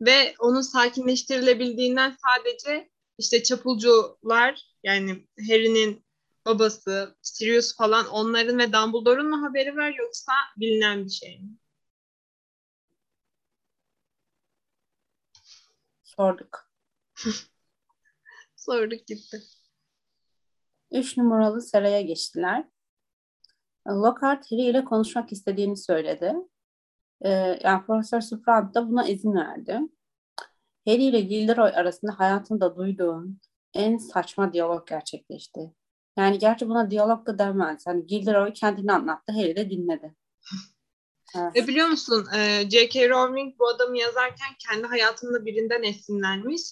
ve 0.00 0.34
onun 0.38 0.60
sakinleştirilebildiğinden 0.60 2.16
sadece 2.26 2.90
işte 3.18 3.42
çapulcular 3.42 4.62
yani 4.82 5.26
Harry'nin 5.48 6.04
babası, 6.46 7.16
Sirius 7.22 7.76
falan 7.76 8.06
onların 8.06 8.58
ve 8.58 8.72
Dumbledore'un 8.72 9.30
mu 9.30 9.42
haberi 9.42 9.76
var 9.76 9.94
yoksa 9.98 10.32
bilinen 10.56 11.04
bir 11.04 11.10
şey 11.10 11.38
mi? 11.40 11.48
Sorduk. 16.16 16.70
Sorduk 18.56 19.06
gitti. 19.06 19.42
Üç 20.90 21.16
numaralı 21.16 21.62
saraya 21.62 22.00
geçtiler. 22.00 22.64
Lockhart 23.88 24.52
Harry 24.52 24.62
ile 24.62 24.84
konuşmak 24.84 25.32
istediğini 25.32 25.76
söyledi. 25.76 26.34
Ee, 27.20 27.58
yani 27.64 27.86
Profesör 27.86 28.20
Sprant 28.20 28.74
da 28.74 28.88
buna 28.88 29.08
izin 29.08 29.34
verdi. 29.34 29.80
Harry 30.86 31.04
ile 31.04 31.20
Gilderoy 31.20 31.70
arasında 31.74 32.18
hayatında 32.18 32.76
duyduğum 32.76 33.40
en 33.74 33.96
saçma 33.98 34.52
diyalog 34.52 34.88
gerçekleşti. 34.88 35.74
Yani 36.18 36.38
gerçi 36.38 36.68
buna 36.68 36.90
diyalog 36.90 37.26
da 37.26 37.38
denmez. 37.38 37.84
Yani 37.86 38.06
Gilderoy 38.06 38.52
kendini 38.52 38.92
anlattı, 38.92 39.32
Harry 39.32 39.56
de 39.56 39.70
dinledi. 39.70 40.14
Evet. 41.34 41.56
E 41.56 41.66
biliyor 41.66 41.88
musun 41.88 42.26
e, 42.36 42.70
J.K. 42.70 43.08
Rowling 43.08 43.58
bu 43.58 43.68
adamı 43.68 43.98
yazarken 43.98 44.54
kendi 44.58 44.86
hayatında 44.86 45.46
birinden 45.46 45.82
esinlenmiş. 45.82 46.62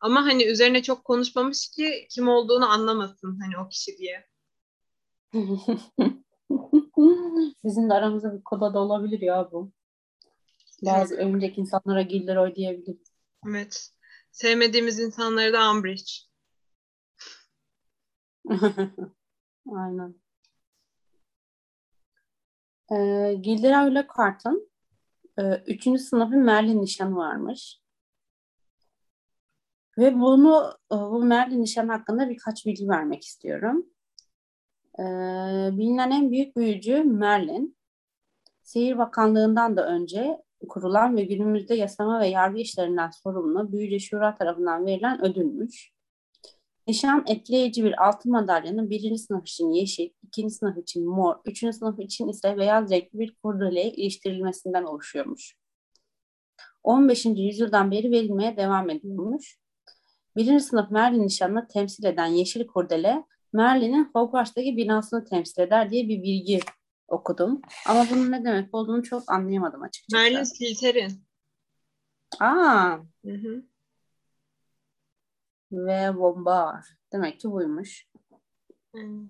Ama 0.00 0.24
hani 0.24 0.44
üzerine 0.44 0.82
çok 0.82 1.04
konuşmamış 1.04 1.68
ki 1.68 2.06
kim 2.10 2.28
olduğunu 2.28 2.70
anlamasın 2.70 3.38
hani 3.40 3.58
o 3.58 3.68
kişi 3.68 3.98
diye. 3.98 4.26
Bizim 7.64 7.90
de 7.90 7.94
aramızda 7.94 8.38
bir 8.38 8.44
koda 8.44 8.74
da 8.74 8.78
olabilir 8.78 9.20
ya 9.20 9.48
bu. 9.52 9.72
Bazı 10.82 11.14
evet. 11.14 11.24
önceki 11.24 11.60
insanlara 11.60 12.02
Gilderoy 12.02 12.54
diyebiliriz. 12.54 13.12
Evet. 13.48 13.90
Sevmediğimiz 14.32 15.00
insanları 15.00 15.52
da 15.52 15.70
Umbridge. 15.70 16.12
Aynen. 19.76 20.14
Ee, 22.92 23.34
Gilderoy 23.40 23.94
Lockhart'ın 23.94 24.70
e, 25.38 25.42
üçüncü 25.66 26.02
sınıfı 26.02 26.36
Merlin 26.36 26.82
nişanı 26.82 27.16
varmış. 27.16 27.80
Ve 29.98 30.14
bunu 30.20 30.72
e, 30.92 30.94
bu 30.94 31.24
Merlin 31.24 31.62
nişanı 31.62 31.92
hakkında 31.92 32.28
birkaç 32.30 32.66
bilgi 32.66 32.88
vermek 32.88 33.24
istiyorum. 33.24 33.86
Ee, 34.98 35.02
bilinen 35.72 36.10
en 36.10 36.30
büyük 36.30 36.56
büyücü 36.56 37.04
Merlin. 37.04 37.76
Sihir 38.62 38.98
Bakanlığı'ndan 38.98 39.76
da 39.76 39.86
önce 39.86 40.42
kurulan 40.68 41.16
ve 41.16 41.24
günümüzde 41.24 41.74
yasama 41.74 42.20
ve 42.20 42.26
yargı 42.26 42.58
işlerinden 42.58 43.10
sorumlu 43.10 43.72
Büyüce 43.72 43.98
Şura 43.98 44.34
tarafından 44.34 44.86
verilen 44.86 45.24
ödülmüş. 45.24 45.92
Nişan 46.90 47.24
etkileyici 47.28 47.84
bir 47.84 48.08
altın 48.08 48.32
madalyanın 48.32 48.90
birinci 48.90 49.18
sınıf 49.18 49.48
için 49.48 49.70
yeşil, 49.70 50.10
ikinci 50.22 50.54
sınıf 50.54 50.78
için 50.78 51.08
mor, 51.08 51.36
üçüncü 51.44 51.78
sınıf 51.78 51.98
için 51.98 52.28
ise 52.28 52.56
beyaz 52.58 52.90
renkli 52.90 53.18
bir 53.18 53.34
kurdeleye 53.42 53.92
iliştirilmesinden 53.92 54.84
oluşuyormuş. 54.84 55.56
15. 56.82 57.24
yüzyıldan 57.26 57.90
beri 57.90 58.10
verilmeye 58.10 58.56
devam 58.56 58.90
ediyormuş. 58.90 59.58
Birinci 60.36 60.64
sınıf 60.64 60.90
Merlin 60.90 61.22
nişanını 61.22 61.68
temsil 61.68 62.04
eden 62.04 62.26
yeşil 62.26 62.66
kurdele, 62.66 63.24
Merlin'in 63.52 64.10
Hogwarts'taki 64.14 64.76
binasını 64.76 65.24
temsil 65.24 65.62
eder 65.62 65.90
diye 65.90 66.08
bir 66.08 66.22
bilgi 66.22 66.60
okudum. 67.08 67.62
Ama 67.88 68.06
bunun 68.10 68.32
ne 68.32 68.44
demek 68.44 68.74
olduğunu 68.74 69.02
çok 69.02 69.30
anlayamadım 69.32 69.82
açıkçası. 69.82 70.22
Merlin 70.22 70.44
Slytherin. 70.44 71.24
Aa. 72.40 72.96
Hı 73.24 73.32
hı. 73.32 73.69
Ve 75.72 76.16
bomba. 76.16 76.80
Demek 77.12 77.40
ki 77.40 77.50
buymuş. 77.50 78.06
Hmm. 78.94 79.28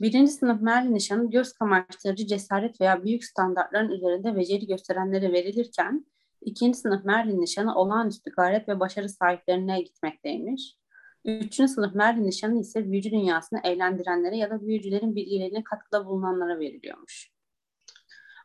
Birinci 0.00 0.32
sınıf 0.32 0.60
Merlin 0.60 0.94
nişanı 0.94 1.30
göz 1.30 1.52
kamaştırıcı 1.52 2.26
cesaret 2.26 2.80
veya 2.80 3.04
büyük 3.04 3.24
standartların 3.24 3.90
üzerinde 3.90 4.36
beceri 4.36 4.66
gösterenlere 4.66 5.32
verilirken 5.32 6.06
ikinci 6.40 6.78
sınıf 6.78 7.04
Merlin 7.04 7.40
nişanı 7.40 7.74
olağanüstü 7.74 8.30
gayret 8.30 8.68
ve 8.68 8.80
başarı 8.80 9.08
sahiplerine 9.08 9.80
gitmekteymiş. 9.80 10.76
Üçüncü 11.24 11.72
sınıf 11.72 11.94
Merlin 11.94 12.26
nişanı 12.26 12.60
ise 12.60 12.90
büyücü 12.90 13.10
dünyasını 13.10 13.60
eğlendirenlere 13.64 14.36
ya 14.36 14.50
da 14.50 14.66
büyücülerin 14.66 15.16
bilgilerine 15.16 15.64
katkıda 15.64 16.06
bulunanlara 16.06 16.58
veriliyormuş. 16.58 17.32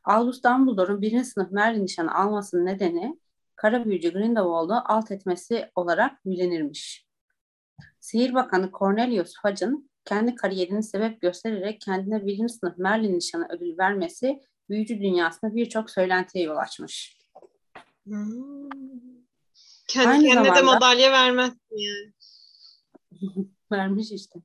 Albus 0.03 0.43
Dumbledore'un 0.43 1.01
birinci 1.01 1.25
sınıf 1.25 1.51
Merlin 1.51 1.83
nişanı 1.83 2.15
almasının 2.15 2.65
nedeni 2.65 3.19
kara 3.57 3.85
büyücü 3.85 4.13
Grindelwald'u 4.13 4.73
alt 4.85 5.11
etmesi 5.11 5.71
olarak 5.75 6.25
bilinirmiş. 6.25 7.07
Sihir 7.99 8.33
Bakanı 8.33 8.71
Cornelius 8.71 9.33
Fudge'ın 9.41 9.89
kendi 10.05 10.35
kariyerini 10.35 10.83
sebep 10.83 11.21
göstererek 11.21 11.81
kendine 11.81 12.25
birinci 12.25 12.53
sınıf 12.53 12.77
Merlin 12.77 13.15
nişanı 13.15 13.47
ödül 13.49 13.77
vermesi 13.77 14.39
büyücü 14.69 14.99
dünyasında 14.99 15.55
birçok 15.55 15.89
söylentiye 15.89 16.43
yol 16.43 16.57
açmış. 16.57 17.17
Hmm. 18.05 18.69
Kendi 19.87 20.07
Aynı 20.09 20.23
kendine 20.27 20.43
de 20.43 20.59
zamanda- 20.59 20.63
madalya 20.65 21.11
vermez 21.11 21.53
yani. 21.71 22.13
Vermiş 23.71 24.11
işte. 24.11 24.39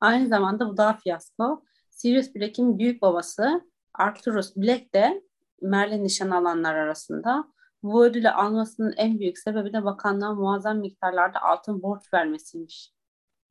Aynı 0.00 0.28
zamanda 0.28 0.68
bu 0.68 0.76
daha 0.76 0.96
fiyasko. 0.96 1.64
Sirius 1.90 2.34
Black'in 2.34 2.78
büyük 2.78 3.02
babası 3.02 3.60
Arcturus 3.94 4.56
Black 4.56 4.94
de 4.94 5.22
Merlin 5.62 6.04
nişanı 6.04 6.36
alanlar 6.36 6.74
arasında. 6.74 7.44
Bu 7.82 8.04
ödülü 8.04 8.30
almasının 8.30 8.94
en 8.96 9.20
büyük 9.20 9.38
sebebi 9.38 9.72
de 9.72 9.84
bakanlığa 9.84 10.34
muazzam 10.34 10.78
miktarlarda 10.78 11.42
altın 11.42 11.82
borç 11.82 12.02
vermesiymiş. 12.14 12.92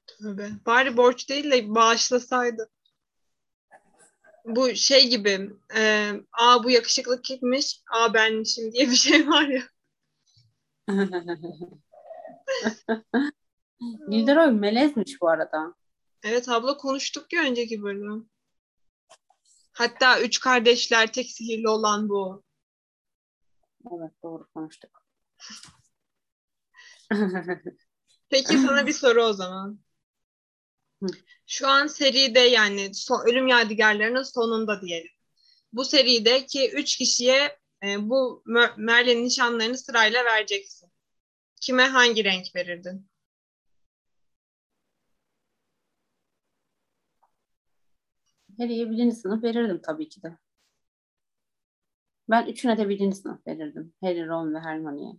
Tövbe. 0.07 0.49
Bari 0.65 0.97
borç 0.97 1.29
değil 1.29 1.51
de 1.51 1.75
bağışlasaydı. 1.75 2.69
Bu 4.45 4.75
şey 4.75 5.09
gibi 5.09 5.49
e, 5.75 6.11
aa 6.33 6.63
bu 6.63 6.69
yakışıklı 6.69 7.21
kimmiş 7.21 7.81
aa 7.91 8.13
benmişim 8.13 8.71
diye 8.71 8.89
bir 8.89 8.95
şey 8.95 9.27
var 9.27 9.47
ya. 9.47 9.63
Gilderoy 14.09 14.51
melezmiş 14.51 15.21
bu 15.21 15.29
arada. 15.29 15.73
Evet 16.23 16.49
abla 16.49 16.77
konuştuk 16.77 17.33
ya 17.33 17.41
önceki 17.41 17.83
bölüm. 17.83 18.29
Hatta 19.71 20.21
üç 20.21 20.39
kardeşler 20.39 21.13
tek 21.13 21.31
sihirli 21.31 21.69
olan 21.69 22.09
bu. 22.09 22.43
Evet 23.91 24.11
doğru 24.23 24.47
konuştuk. 24.53 25.03
Peki 28.29 28.57
sana 28.57 28.87
bir 28.87 28.93
soru 28.93 29.23
o 29.23 29.33
zaman. 29.33 29.79
Şu 31.47 31.67
an 31.67 31.87
seride 31.87 32.39
yani 32.39 32.93
son, 32.95 33.27
Ölüm 33.27 33.47
Yadigarları'nın 33.47 34.23
sonunda 34.23 34.81
diyelim. 34.81 35.11
Bu 35.73 35.85
serideki 35.85 36.71
üç 36.71 36.97
kişiye 36.97 37.59
e, 37.83 38.09
bu 38.09 38.43
Mer- 38.47 38.73
Merlin 38.77 39.25
nişanlarını 39.25 39.77
sırayla 39.77 40.25
vereceksin. 40.25 40.91
Kime 41.61 41.83
hangi 41.83 42.23
renk 42.23 42.55
verirdin? 42.55 43.09
Harry'e 48.57 48.89
birinci 48.89 49.15
sınıf 49.15 49.43
verirdim 49.43 49.81
tabii 49.83 50.09
ki 50.09 50.23
de. 50.23 50.37
Ben 52.29 52.47
üçüne 52.47 52.77
de 52.77 52.89
birinci 52.89 53.15
sınıf 53.17 53.47
verirdim. 53.47 53.93
Harry, 54.01 54.27
Ron 54.27 54.53
ve 54.53 54.59
Hermione'ye. 54.59 55.13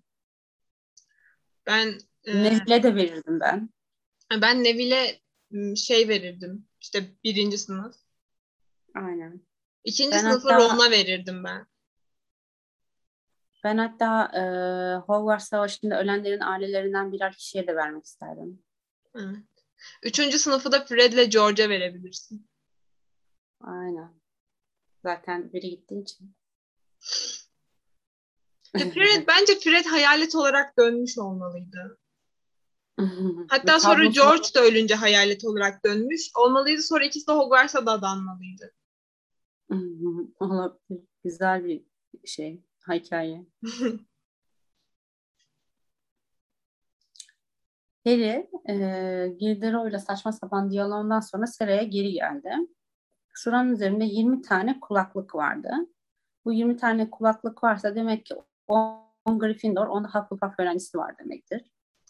Ben 1.66 1.98
e, 2.24 2.42
Neville'e 2.44 2.82
de 2.82 2.94
verirdim 2.94 3.40
ben. 3.40 3.70
ben 4.42 4.64
Neville'e 4.64 5.20
m, 5.50 5.76
şey 5.76 6.08
verirdim. 6.08 6.68
İşte 6.80 7.04
birinci 7.24 7.58
sınıf. 7.58 7.94
Aynen. 8.94 9.40
İkinci 9.84 10.12
Ben 10.12 10.18
sınıfı 10.18 10.48
hatta- 10.52 10.74
Ron'a 10.74 10.90
verirdim 10.90 11.44
ben. 11.44 11.66
Ben 13.64 13.78
hatta 13.78 14.24
e, 14.38 14.42
Hogwarts 15.06 15.48
Savaşı'nda 15.48 16.00
ölenlerin 16.00 16.40
ailelerinden 16.40 17.12
birer 17.12 17.32
kişiye 17.32 17.66
de 17.66 17.76
vermek 17.76 18.04
isterdim. 18.04 18.62
Evet. 19.14 19.44
Üçüncü 20.02 20.38
sınıfı 20.38 20.72
da 20.72 20.84
Fred'le 20.84 21.30
George'a 21.30 21.68
verebilirsin. 21.68 22.48
Aynen. 23.60 24.20
Zaten 25.02 25.52
biri 25.52 25.70
gittiği 25.70 26.02
için. 26.02 26.34
Ya 28.74 28.90
Fred, 28.90 29.26
bence 29.28 29.58
Fred 29.58 29.84
hayalet 29.84 30.34
olarak 30.34 30.78
dönmüş 30.78 31.18
olmalıydı. 31.18 31.98
Hatta 33.48 33.80
sonra 33.80 34.04
George 34.04 34.54
da 34.54 34.60
ölünce 34.60 34.94
hayalet 34.94 35.44
olarak 35.44 35.84
dönmüş 35.84 36.30
olmalıydı. 36.36 36.82
Sonra 36.82 37.04
ikisi 37.04 37.26
de 37.26 37.32
Hogwarts'a 37.32 37.86
da 37.86 37.92
adanmalıydı. 37.92 38.74
Olabilir. 40.40 41.02
Güzel 41.24 41.64
bir 41.64 41.84
şey. 42.24 42.62
Hikaye. 42.88 43.46
Harry, 48.04 48.50
e, 48.68 48.74
Gilderoy'la 49.38 49.98
saçma 49.98 50.32
sapan 50.32 50.70
diyaloğundan 50.70 51.20
sonra 51.20 51.46
seraya 51.46 51.82
geri 51.82 52.12
geldi. 52.12 52.50
Sıranın 53.34 53.72
üzerinde 53.72 54.04
20 54.04 54.42
tane 54.42 54.80
kulaklık 54.80 55.34
vardı. 55.34 55.70
Bu 56.48 56.52
20 56.52 56.76
tane 56.76 57.10
kulaklık 57.10 57.64
varsa 57.64 57.94
demek 57.94 58.26
ki 58.26 58.34
10 58.68 59.38
Gryffindor, 59.38 59.86
10 59.86 60.04
da 60.04 60.08
Hufflepuff 60.08 60.60
öğrencisi 60.60 60.98
var 60.98 61.18
demektir. 61.18 61.62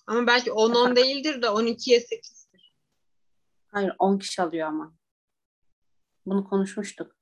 Ama 0.07 0.27
belki 0.27 0.51
10-10 0.53 0.97
değildir 0.97 1.43
de 1.43 1.47
12'ye 1.47 1.99
8'dir. 2.01 2.75
Hayır 3.69 3.93
10 3.99 4.19
kişi 4.19 4.43
alıyor 4.43 4.69
ama. 4.69 4.95
Bunu 6.27 6.45
konuşmuştuk. 6.49 7.17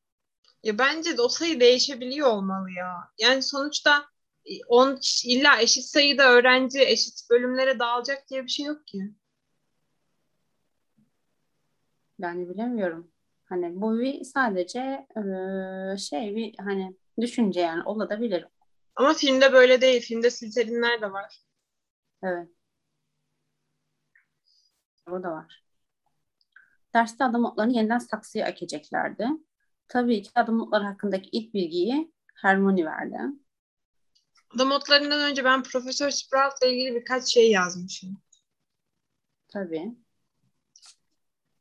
Ya 0.62 0.78
bence 0.78 1.16
de 1.16 1.22
o 1.22 1.28
sayı 1.28 1.60
değişebiliyor 1.60 2.28
olmalı 2.28 2.70
ya. 2.70 3.10
Yani 3.18 3.42
sonuçta 3.42 4.04
10 4.68 4.96
kişi- 4.96 5.28
illa 5.28 5.60
eşit 5.60 5.84
sayıda 5.84 6.30
öğrenci 6.32 6.80
eşit 6.80 7.30
bölümlere 7.30 7.78
dağılacak 7.78 8.28
diye 8.30 8.42
bir 8.44 8.48
şey 8.48 8.66
yok 8.66 8.86
ki. 8.86 9.10
Yani 12.18 12.48
bilemiyorum. 12.48 13.10
Hani 13.44 13.80
bu 13.80 13.98
bir 13.98 14.24
sadece 14.24 15.06
eee, 15.16 15.96
şey 15.98 16.36
bir 16.36 16.54
hani 16.58 16.96
düşünce 17.20 17.60
yani 17.60 17.82
olabilir. 17.82 18.46
Ama 18.96 19.14
filmde 19.14 19.52
böyle 19.52 19.80
değil. 19.80 20.02
Filmde 20.02 20.30
Slytherinler 20.30 21.00
de 21.00 21.12
var. 21.12 21.42
Evet. 22.22 22.48
O 25.10 25.22
da 25.22 25.30
var. 25.30 25.64
Derste 26.94 27.24
adım 27.24 27.42
notlarını 27.42 27.72
yeniden 27.72 27.98
saksıya 27.98 28.46
ekeceklerdi. 28.46 29.28
Tabii 29.88 30.22
ki 30.22 30.30
adım 30.34 30.58
notları 30.58 30.84
hakkındaki 30.84 31.28
ilk 31.32 31.54
bilgiyi 31.54 32.12
Hermione 32.34 32.84
verdi. 32.84 33.18
Damotlarından 34.58 35.30
önce 35.30 35.44
ben 35.44 35.62
Profesör 35.62 36.10
Sprout'la 36.10 36.66
ilgili 36.66 36.94
birkaç 36.94 37.28
şey 37.28 37.50
yazmışım. 37.50 38.22
Tabii. 39.48 39.96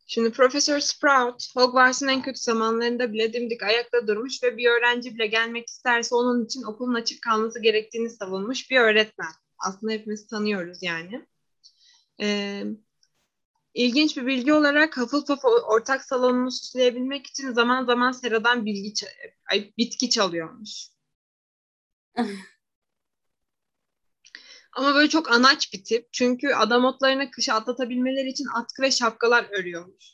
Şimdi 0.07 0.31
Profesör 0.31 0.79
Sprout, 0.79 1.55
Hogwarts'ın 1.55 2.07
en 2.07 2.21
kötü 2.21 2.39
zamanlarında 2.39 3.13
bile 3.13 3.33
dimdik 3.33 3.63
ayakta 3.63 4.07
durmuş 4.07 4.43
ve 4.43 4.57
bir 4.57 4.69
öğrenci 4.69 5.15
bile 5.15 5.27
gelmek 5.27 5.67
isterse 5.67 6.15
onun 6.15 6.45
için 6.45 6.63
okulun 6.63 6.93
açık 6.93 7.23
kalması 7.23 7.61
gerektiğini 7.61 8.09
savunmuş 8.09 8.71
bir 8.71 8.79
öğretmen. 8.79 9.31
Aslında 9.57 9.93
hepimiz 9.93 10.27
tanıyoruz 10.27 10.77
yani. 10.81 11.25
Ee, 12.21 12.63
ilginç 13.73 14.17
bir 14.17 14.25
bilgi 14.25 14.53
olarak 14.53 14.97
Hufflepuff 14.97 15.45
ortak 15.45 16.05
salonunu 16.05 16.51
süsleyebilmek 16.51 17.27
için 17.27 17.51
zaman 17.53 17.85
zaman 17.85 18.11
seradan 18.11 18.65
bilgi 18.65 18.93
ay, 19.51 19.73
bitki 19.77 20.09
çalıyormuş. 20.09 20.87
Ama 24.75 24.95
böyle 24.95 25.09
çok 25.09 25.31
anaç 25.31 25.73
bir 25.73 25.83
tip. 25.83 26.13
Çünkü 26.13 26.53
adamotlarına 26.53 27.31
kışı 27.31 27.53
atlatabilmeleri 27.53 28.29
için 28.29 28.47
atkı 28.55 28.81
ve 28.81 28.91
şapkalar 28.91 29.47
örüyormuş. 29.59 30.05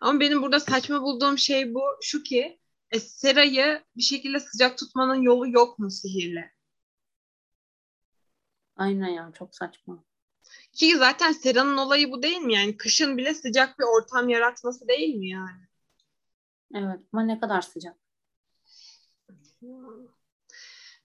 Ama 0.00 0.20
benim 0.20 0.42
burada 0.42 0.60
saçma 0.60 1.02
bulduğum 1.02 1.38
şey 1.38 1.74
bu. 1.74 1.82
Şu 2.02 2.22
ki 2.22 2.60
e, 2.90 3.00
serayı 3.00 3.82
bir 3.96 4.02
şekilde 4.02 4.40
sıcak 4.40 4.78
tutmanın 4.78 5.22
yolu 5.22 5.48
yok 5.48 5.78
mu 5.78 5.90
sihirle? 5.90 6.52
Aynen 8.76 9.08
ya 9.08 9.32
çok 9.38 9.54
saçma. 9.54 10.04
Ki 10.72 10.96
zaten 10.96 11.32
seranın 11.32 11.76
olayı 11.76 12.10
bu 12.10 12.22
değil 12.22 12.38
mi? 12.38 12.54
Yani 12.54 12.76
kışın 12.76 13.16
bile 13.16 13.34
sıcak 13.34 13.78
bir 13.78 13.84
ortam 13.84 14.28
yaratması 14.28 14.88
değil 14.88 15.14
mi 15.14 15.28
yani? 15.28 15.68
Evet 16.74 17.00
ama 17.12 17.22
ne 17.22 17.40
kadar 17.40 17.62
sıcak. 17.62 17.96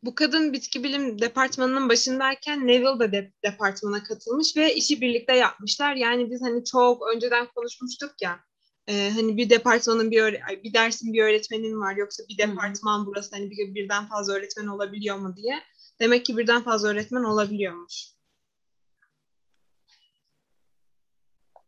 Bu 0.03 0.15
kadın 0.15 0.53
bitki 0.53 0.83
bilim 0.83 1.21
departmanının 1.21 1.89
başındayken 1.89 2.67
Neville 2.67 2.99
de, 2.99 3.11
de 3.11 3.33
departmana 3.43 4.03
katılmış 4.03 4.57
ve 4.57 4.75
işi 4.75 5.01
birlikte 5.01 5.35
yapmışlar. 5.35 5.95
Yani 5.95 6.31
biz 6.31 6.41
hani 6.41 6.65
çok 6.65 7.03
önceden 7.15 7.47
konuşmuştuk 7.55 8.11
ya. 8.21 8.39
e, 8.87 9.11
hani 9.11 9.37
bir 9.37 9.49
departmanın 9.49 10.11
bir 10.11 10.39
bir 10.63 10.73
dersin 10.73 11.13
bir 11.13 11.23
öğretmenin 11.23 11.81
var 11.81 11.95
yoksa 11.95 12.23
bir 12.29 12.43
Hı 12.43 12.47
hı. 12.47 12.51
departman 12.51 13.05
burası 13.05 13.35
hani 13.35 13.51
bir, 13.51 13.75
birden 13.75 14.07
fazla 14.07 14.33
öğretmen 14.33 14.67
olabiliyor 14.67 15.17
mu 15.17 15.35
diye. 15.35 15.63
Demek 15.99 16.25
ki 16.25 16.37
birden 16.37 16.63
fazla 16.63 16.87
öğretmen 16.89 17.23
olabiliyormuş. 17.23 18.13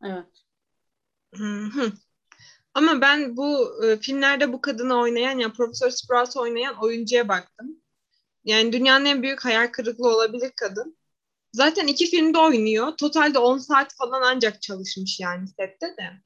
Evet. 0.04 0.26
Hı-hı. 1.36 1.92
Ama 2.74 3.02
ben 3.02 3.38
bu 3.38 3.72
e, 3.86 3.98
filmlerde 3.98 4.54
bu 4.54 4.62
kadını 4.62 5.00
oynayan 5.00 5.40
ya 5.40 5.54
Profesör 5.54 5.90
Sprout 5.90 6.38
oynayan 6.38 6.76
oyuncuya 6.84 7.28
baktım. 7.28 7.85
Yani 8.46 8.74
dünyanın 8.74 9.06
en 9.06 9.24
büyük 9.24 9.46
hayal 9.46 9.68
kırıklığı 9.68 10.16
olabilir 10.16 10.52
kadın. 10.56 10.98
Zaten 11.54 11.88
iki 11.88 12.06
filmde 12.08 12.38
oynuyor. 12.38 12.98
Totalde 12.98 13.40
10 13.40 13.58
saat 13.58 13.96
falan 13.96 14.22
ancak 14.22 14.62
çalışmış 14.62 15.20
yani 15.20 15.48
sette 15.48 15.88
de. 15.88 16.22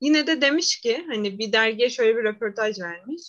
Yine 0.00 0.26
de 0.26 0.40
demiş 0.42 0.80
ki 0.80 1.04
hani 1.08 1.38
bir 1.38 1.52
dergiye 1.52 1.90
şöyle 1.90 2.16
bir 2.16 2.24
röportaj 2.24 2.80
vermiş. 2.80 3.22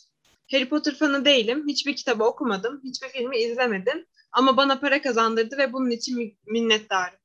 Harry 0.51 0.69
Potter 0.69 0.95
fanı 0.95 1.25
değilim. 1.25 1.67
Hiçbir 1.67 1.95
kitabı 1.95 2.23
okumadım. 2.23 2.81
Hiçbir 2.83 3.09
filmi 3.09 3.37
izlemedim. 3.37 4.05
Ama 4.31 4.57
bana 4.57 4.79
para 4.79 5.01
kazandırdı 5.01 5.57
ve 5.57 5.73
bunun 5.73 5.89
için 5.91 6.37
minnettarım. 6.45 7.19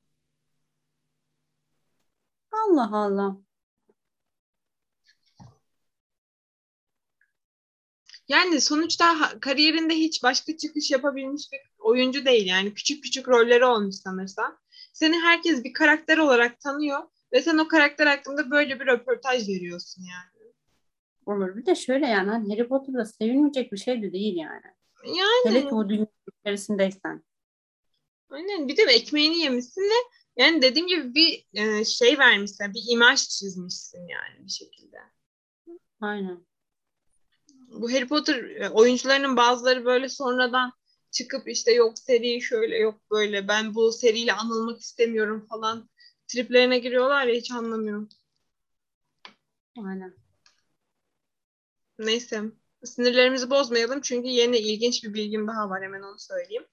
Allah 2.53 2.91
Allah. 2.93 3.48
Yani 8.29 8.61
sonuçta 8.61 9.17
kariyerinde 9.41 9.95
hiç 9.95 10.23
başka 10.23 10.57
çıkış 10.57 10.91
yapabilmiş 10.91 11.53
bir 11.53 11.61
oyuncu 11.79 12.25
değil. 12.25 12.47
Yani 12.47 12.75
küçük 12.75 13.05
küçük 13.05 13.29
rolleri 13.29 13.65
olmuş 13.65 13.95
sanırsam. 13.95 14.59
Seni 14.93 15.21
herkes 15.21 15.65
bir 15.65 15.73
karakter 15.73 16.19
olarak 16.19 16.61
tanıyor 16.61 16.99
ve 17.33 17.43
sen 17.43 17.59
o 17.59 17.69
karakter 17.69 18.07
hakkında 18.07 18.51
böyle 18.51 18.81
bir 18.81 18.87
röportaj 18.87 19.49
veriyorsun 19.49 20.03
yani. 20.03 20.53
Olur. 21.27 21.57
Bir 21.57 21.67
de 21.67 21.75
şöyle 21.75 22.07
yani 22.07 22.31
hani 22.31 22.53
Harry 22.53 22.69
Potter'da 22.69 23.05
sevilmeyecek 23.05 23.73
bir 23.73 23.77
şey 23.77 24.03
de 24.03 24.13
değil 24.13 24.37
yani. 24.37 24.63
Yani. 25.07 25.45
Hele 25.45 25.69
ki 25.69 25.75
o 25.75 25.89
dünya 25.89 26.07
içerisindeysen. 26.41 27.25
Aynen. 28.31 28.69
Bir 28.69 28.77
de 28.77 28.83
ekmeğini 28.83 29.39
yemişsin 29.39 29.83
ve 29.83 30.19
yani 30.37 30.63
dediğim 30.63 30.89
gibi 30.89 31.15
bir 31.15 31.47
e, 31.55 31.85
şey 31.85 32.19
vermişsin, 32.19 32.75
bir 32.75 32.83
imaj 32.89 33.29
çizmişsin 33.29 34.09
yani 34.09 34.47
bir 34.47 34.51
şekilde. 34.51 34.99
Aynen. 36.01 36.47
Bu 37.73 37.93
Harry 37.93 38.09
Potter 38.09 38.35
e, 38.45 38.71
oyuncularının 38.71 39.37
bazıları 39.37 39.85
böyle 39.85 40.09
sonradan 40.09 40.73
çıkıp 41.11 41.49
işte 41.49 41.73
yok 41.73 41.99
seri 41.99 42.43
şöyle 42.43 42.79
yok 42.79 43.01
böyle 43.11 43.49
ben 43.49 43.75
bu 43.75 43.93
seriyle 43.93 44.33
anılmak 44.33 44.81
istemiyorum 44.81 45.47
falan 45.51 45.89
triplerine 46.29 46.79
giriyorlar 46.79 47.27
ya 47.27 47.35
hiç 47.35 47.51
anlamıyorum. 47.51 48.09
Aynen. 49.79 50.15
Neyse. 51.99 52.43
Sinirlerimizi 52.85 53.51
bozmayalım 53.51 54.01
çünkü 54.01 54.29
yeni 54.29 54.59
ilginç 54.59 55.05
bir 55.05 55.15
bilgim 55.15 55.49
daha 55.49 55.71
var 55.71 55.83
hemen 55.83 56.03
onu 56.03 56.19
söyleyeyim. 56.19 56.67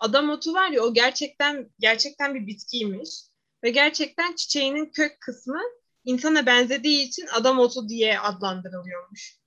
Adam 0.00 0.30
otu 0.30 0.54
var 0.54 0.70
ya 0.70 0.82
o 0.82 0.94
gerçekten 0.94 1.70
gerçekten 1.78 2.34
bir 2.34 2.46
bitkiymiş. 2.46 3.10
Ve 3.62 3.70
gerçekten 3.70 4.34
çiçeğinin 4.34 4.86
kök 4.86 5.20
kısmı 5.20 5.60
insana 6.04 6.46
benzediği 6.46 7.08
için 7.08 7.26
adam 7.26 7.58
otu 7.58 7.88
diye 7.88 8.20
adlandırılıyormuş. 8.20 9.38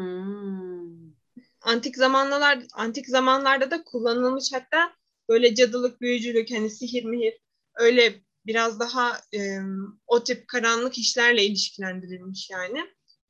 Hmm. 0.00 1.12
Antik 1.60 1.96
zamanlar 1.96 2.58
antik 2.72 3.08
zamanlarda 3.08 3.70
da 3.70 3.84
kullanılmış 3.84 4.52
hatta 4.52 4.92
böyle 5.28 5.54
cadılık, 5.54 6.00
büyücülük, 6.00 6.50
hani 6.50 6.70
sihir 6.70 7.04
mihir 7.04 7.34
öyle 7.74 8.22
biraz 8.46 8.80
daha 8.80 9.20
e, 9.34 9.58
o 10.06 10.24
tip 10.24 10.48
karanlık 10.48 10.98
işlerle 10.98 11.44
ilişkilendirilmiş 11.44 12.50
yani. 12.50 12.80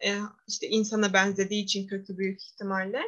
E, 0.05 0.19
işte 0.49 0.69
insana 0.69 1.13
benzediği 1.13 1.65
için 1.65 1.87
kötü 1.87 2.19
büyük 2.19 2.43
ihtimalle. 2.43 3.03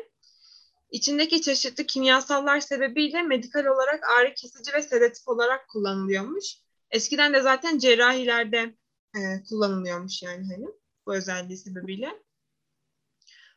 İçindeki 0.91 1.43
çeşitli 1.43 1.87
kimyasallar 1.87 2.61
sebebiyle 2.61 3.23
medikal 3.23 3.65
olarak 3.65 4.05
ağrı 4.11 4.35
kesici 4.35 4.73
ve 4.73 4.83
sedatif 4.83 5.29
olarak 5.29 5.69
kullanılıyormuş. 5.69 6.45
Eskiden 6.91 7.33
de 7.35 7.41
zaten 7.41 7.79
cerrahilerde 7.79 8.75
e, 9.17 9.21
kullanılıyormuş 9.49 10.23
yani 10.23 10.47
hani 10.55 10.67
bu 11.07 11.15
özelliği 11.15 11.59
sebebiyle. 11.59 12.23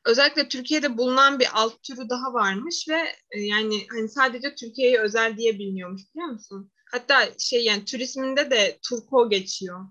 Özellikle 0.06 0.48
Türkiye'de 0.48 0.98
bulunan 0.98 1.40
bir 1.40 1.48
alt 1.54 1.84
türü 1.84 2.10
daha 2.10 2.34
varmış 2.34 2.86
ve 2.90 3.02
e, 3.32 3.42
yani 3.42 3.88
hani 3.90 4.10
sadece 4.10 4.56
Türkiye'ye 4.56 5.00
özel 5.00 5.38
diye 5.38 5.60
biliniyormuş 5.60 6.02
biliyor 6.14 6.30
musun? 6.30 6.72
Hatta 6.92 7.40
şey 7.40 7.66
yani 7.66 7.86
turizminde 7.86 8.52
de 8.52 8.80
turko 8.90 9.30
geçiyor. 9.30 9.88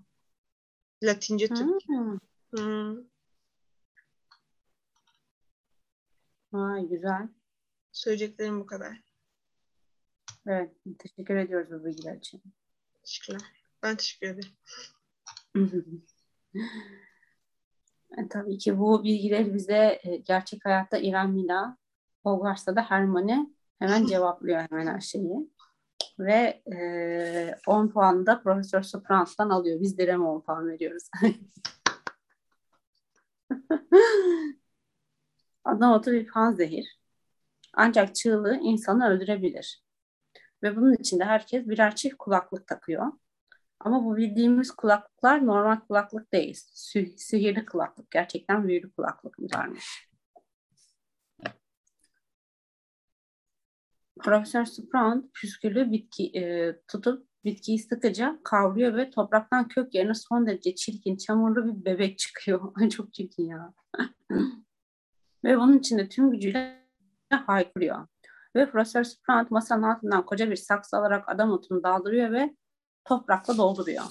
Latince 1.03 1.47
Türk. 1.47 1.87
Hmm. 1.87 2.19
Hmm. 2.55 2.97
Vay 6.51 6.87
güzel. 6.87 7.29
Söyleyeceklerim 7.91 8.59
bu 8.59 8.65
kadar. 8.65 9.01
Evet. 10.47 10.71
Teşekkür 10.99 11.35
ediyoruz 11.35 11.71
bu 11.71 11.85
bilgiler 11.85 12.15
için. 12.15 12.41
Teşekkürler. 13.03 13.41
Ben 13.83 13.95
teşekkür 13.95 14.27
ederim. 14.27 14.51
e, 18.17 18.27
tabii 18.29 18.57
ki 18.57 18.79
bu 18.79 19.03
bilgileri 19.03 19.53
bize 19.53 19.99
e, 20.03 20.17
gerçek 20.17 20.65
hayatta 20.65 20.97
İrem 20.97 21.31
Mina, 21.31 21.77
Hogwarts'ta 22.23 22.75
da 22.75 22.81
Hermione 22.81 23.47
hemen 23.79 24.05
cevaplıyor 24.07 24.59
hemen 24.59 24.87
her 24.87 24.99
şeyi. 24.99 25.49
Ve 26.19 26.63
e, 26.75 27.55
10 27.67 27.87
puanı 27.87 28.25
da 28.25 28.41
Profesör 28.41 28.83
Soprans'tan 28.83 29.49
alıyor. 29.49 29.81
Biz 29.81 29.97
de 29.97 30.17
10 30.17 30.41
puan 30.41 30.67
veriyoruz. 30.67 31.09
Adam 35.65 35.91
otu 35.91 36.11
bir 36.11 36.27
panzehir. 36.27 36.99
Ancak 37.73 38.15
çığlığı 38.15 38.55
insanı 38.55 39.09
öldürebilir. 39.09 39.83
Ve 40.63 40.75
bunun 40.75 40.93
için 40.93 41.19
de 41.19 41.25
herkes 41.25 41.67
birer 41.67 41.95
çift 41.95 42.17
kulaklık 42.17 42.67
takıyor. 42.67 43.11
Ama 43.79 44.05
bu 44.05 44.17
bildiğimiz 44.17 44.71
kulaklıklar 44.71 45.45
normal 45.45 45.79
kulaklık 45.79 46.33
değil. 46.33 46.55
Sü- 46.55 47.17
sihirli 47.17 47.65
kulaklık. 47.65 48.11
Gerçekten 48.11 48.67
büyülü 48.67 48.91
kulaklıklarmış. 48.91 50.09
Profesör 54.23 54.65
Sprout 54.65 55.33
püsküllü 55.33 55.91
bitki 55.91 56.31
e, 56.39 56.75
tutup 56.87 57.27
bitkiyi 57.45 57.79
sıkıca 57.79 58.39
kavruyor 58.43 58.95
ve 58.95 59.09
topraktan 59.09 59.67
kök 59.67 59.95
yerine 59.95 60.13
son 60.13 60.47
derece 60.47 60.75
çirkin, 60.75 61.17
çamurlu 61.17 61.65
bir 61.65 61.85
bebek 61.85 62.17
çıkıyor. 62.17 62.89
Çok 62.89 63.13
çirkin 63.13 63.47
ya. 63.47 63.73
ve 65.43 65.57
bunun 65.57 65.79
içinde 65.79 66.09
tüm 66.09 66.31
gücüyle 66.31 66.85
haykırıyor. 67.45 68.07
Ve 68.55 68.71
Profesör 68.71 69.03
Sprout 69.03 69.51
masanın 69.51 69.83
altından 69.83 70.25
koca 70.25 70.49
bir 70.49 70.55
saksı 70.55 70.97
alarak 70.97 71.29
adam 71.29 71.51
otunu 71.51 71.83
daldırıyor 71.83 72.31
ve 72.31 72.55
toprakla 73.05 73.57
dolduruyor. 73.57 74.03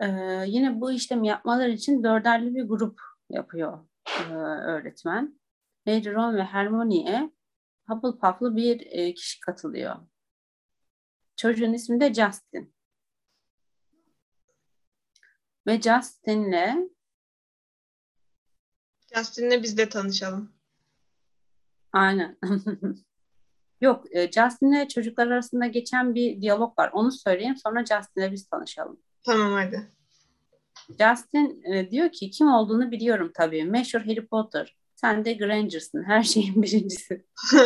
Ee, 0.00 0.44
yine 0.46 0.80
bu 0.80 0.92
işlemi 0.92 1.28
yapmaları 1.28 1.70
için 1.70 2.02
dörderli 2.02 2.54
bir 2.54 2.64
grup 2.64 3.00
yapıyor 3.30 3.86
e, 4.30 4.32
öğretmen. 4.32 5.40
Lady 5.88 6.12
Ron 6.12 6.36
ve 6.36 6.44
Hermione'ye 6.44 7.30
Hufflepuff'lı 7.88 8.56
bir 8.56 8.86
e, 8.86 9.14
kişi 9.14 9.40
katılıyor. 9.40 9.96
Çocuğun 11.36 11.72
ismi 11.72 12.00
de 12.00 12.14
Justin. 12.14 12.74
Ve 15.66 15.80
Justin'le 15.80 16.90
Justin'le 19.14 19.62
biz 19.62 19.78
de 19.78 19.88
tanışalım. 19.88 20.52
Aynen. 21.92 22.38
Yok, 23.80 24.04
e, 24.10 24.32
Justin'le 24.32 24.88
çocuklar 24.88 25.26
arasında 25.26 25.66
geçen 25.66 26.14
bir 26.14 26.40
diyalog 26.40 26.78
var. 26.78 26.90
Onu 26.92 27.12
söyleyeyim 27.12 27.56
sonra 27.56 27.80
Justin'le 27.80 28.32
biz 28.32 28.48
tanışalım. 28.48 29.00
Tamam 29.26 29.52
hadi. 29.52 29.88
Justin 30.88 31.62
e, 31.72 31.90
diyor 31.90 32.12
ki 32.12 32.30
kim 32.30 32.48
olduğunu 32.48 32.90
biliyorum 32.90 33.30
tabii. 33.34 33.64
Meşhur 33.64 34.00
Harry 34.00 34.26
Potter. 34.26 34.76
Sen 34.94 35.24
de 35.24 35.32
Granger'sın. 35.32 36.04
Her 36.04 36.22
şeyin 36.22 36.62
birincisi. 36.62 37.24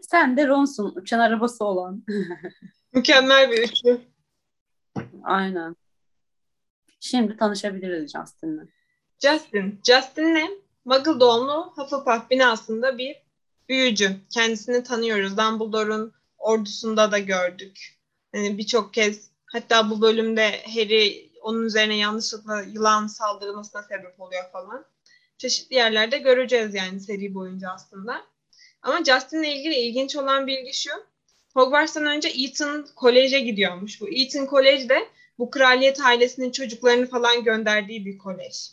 Sen 0.00 0.36
de 0.36 0.46
Ron'sun. 0.46 0.92
Uçan 0.96 1.18
arabası 1.18 1.64
olan. 1.64 2.04
Mükemmel 2.92 3.50
bir 3.50 3.62
üçlü. 3.62 4.00
Aynen. 5.24 5.76
Şimdi 7.00 7.36
tanışabiliriz 7.36 8.12
Justin'le. 8.12 8.68
Justin. 9.22 9.80
Justin 9.84 10.34
ne? 10.34 10.50
Muggle 10.84 11.20
doğumlu 11.20 11.72
Hufflepuff 11.76 12.30
binasında 12.30 12.98
bir 12.98 13.23
büyücü. 13.68 14.16
Kendisini 14.30 14.82
tanıyoruz. 14.82 15.36
Dumbledore'un 15.36 16.12
ordusunda 16.38 17.12
da 17.12 17.18
gördük. 17.18 17.98
Yani 18.34 18.58
birçok 18.58 18.94
kez 18.94 19.30
hatta 19.46 19.90
bu 19.90 20.00
bölümde 20.00 20.62
Harry 20.74 21.30
onun 21.42 21.64
üzerine 21.64 21.96
yanlışlıkla 21.96 22.62
yılan 22.62 23.06
saldırmasına 23.06 23.82
sebep 23.82 24.20
oluyor 24.20 24.50
falan. 24.52 24.84
Çeşitli 25.38 25.76
yerlerde 25.76 26.18
göreceğiz 26.18 26.74
yani 26.74 27.00
seri 27.00 27.34
boyunca 27.34 27.68
aslında. 27.70 28.22
Ama 28.82 29.04
Justin'le 29.04 29.42
ilgili 29.42 29.74
ilginç 29.74 30.16
olan 30.16 30.46
bilgi 30.46 30.74
şu. 30.74 30.90
Hogwarts'tan 31.54 32.06
önce 32.06 32.28
Eton 32.28 32.86
Kolej'e 32.96 33.40
gidiyormuş. 33.40 34.00
Bu 34.00 34.08
Eton 34.08 34.46
Kolej 34.46 34.88
de 34.88 35.08
bu 35.38 35.50
kraliyet 35.50 36.00
ailesinin 36.00 36.50
çocuklarını 36.50 37.06
falan 37.06 37.44
gönderdiği 37.44 38.06
bir 38.06 38.18
kolej. 38.18 38.70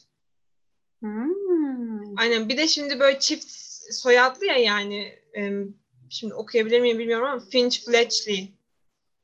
Hmm. 0.99 2.17
Aynen. 2.17 2.49
Bir 2.49 2.57
de 2.57 2.67
şimdi 2.67 2.99
böyle 2.99 3.19
çift 3.19 3.60
soyadlı 3.91 4.45
ya 4.45 4.57
yani 4.57 5.19
şimdi 6.09 6.33
okuyabilir 6.33 6.79
miyim 6.79 6.99
bilmiyorum 6.99 7.27
ama 7.27 7.39
Finch 7.39 7.85
Fletchley 7.85 8.51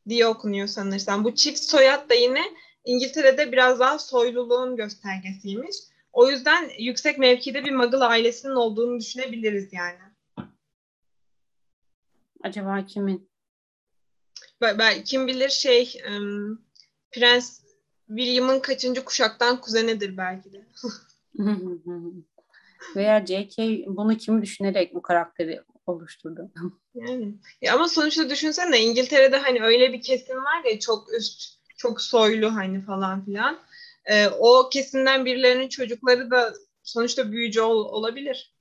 diye 0.09 0.27
okunuyor 0.27 0.67
sanırsam. 0.67 1.23
Bu 1.23 1.35
çift 1.35 1.59
soyad 1.59 2.09
da 2.09 2.13
yine 2.13 2.43
İngiltere'de 2.85 3.51
biraz 3.51 3.79
daha 3.79 3.99
soyluluğun 3.99 4.75
göstergesiymiş. 4.75 5.75
O 6.13 6.29
yüzden 6.29 6.71
yüksek 6.79 7.17
mevkide 7.17 7.65
bir 7.65 7.71
Muggle 7.71 7.97
ailesinin 7.97 8.55
olduğunu 8.55 8.99
düşünebiliriz 8.99 9.73
yani. 9.73 9.97
Acaba 12.43 12.85
kimin? 12.85 13.29
Ben, 14.61 15.03
kim 15.03 15.27
bilir 15.27 15.49
şey 15.49 16.01
um, 16.09 16.61
Prens 17.11 17.61
William'ın 18.07 18.59
kaçıncı 18.59 19.05
kuşaktan 19.05 19.61
kuzenidir 19.61 20.17
belki 20.17 20.53
de. 20.53 20.65
Veya 22.95 23.25
J.K. 23.25 23.83
bunu 23.87 24.17
kimi 24.17 24.41
düşünerek 24.41 24.95
bu 24.95 25.01
karakteri 25.01 25.61
oluşturdu. 25.87 26.51
Yani. 26.95 27.33
Ya 27.61 27.75
ama 27.75 27.87
sonuçta 27.87 28.29
düşünsene 28.29 28.81
İngiltere'de 28.81 29.37
hani 29.37 29.63
öyle 29.63 29.93
bir 29.93 30.01
kesim 30.01 30.37
var 30.37 30.63
ya 30.71 30.79
çok 30.79 31.13
üst, 31.13 31.59
çok 31.77 32.01
soylu 32.01 32.55
hani 32.55 32.81
falan 32.81 33.25
filan. 33.25 33.59
Ee, 34.05 34.27
o 34.27 34.69
kesimden 34.69 35.25
birilerinin 35.25 35.69
çocukları 35.69 36.31
da 36.31 36.53
sonuçta 36.83 37.31
büyücü 37.31 37.61
ol, 37.61 37.85
olabilir. 37.85 38.53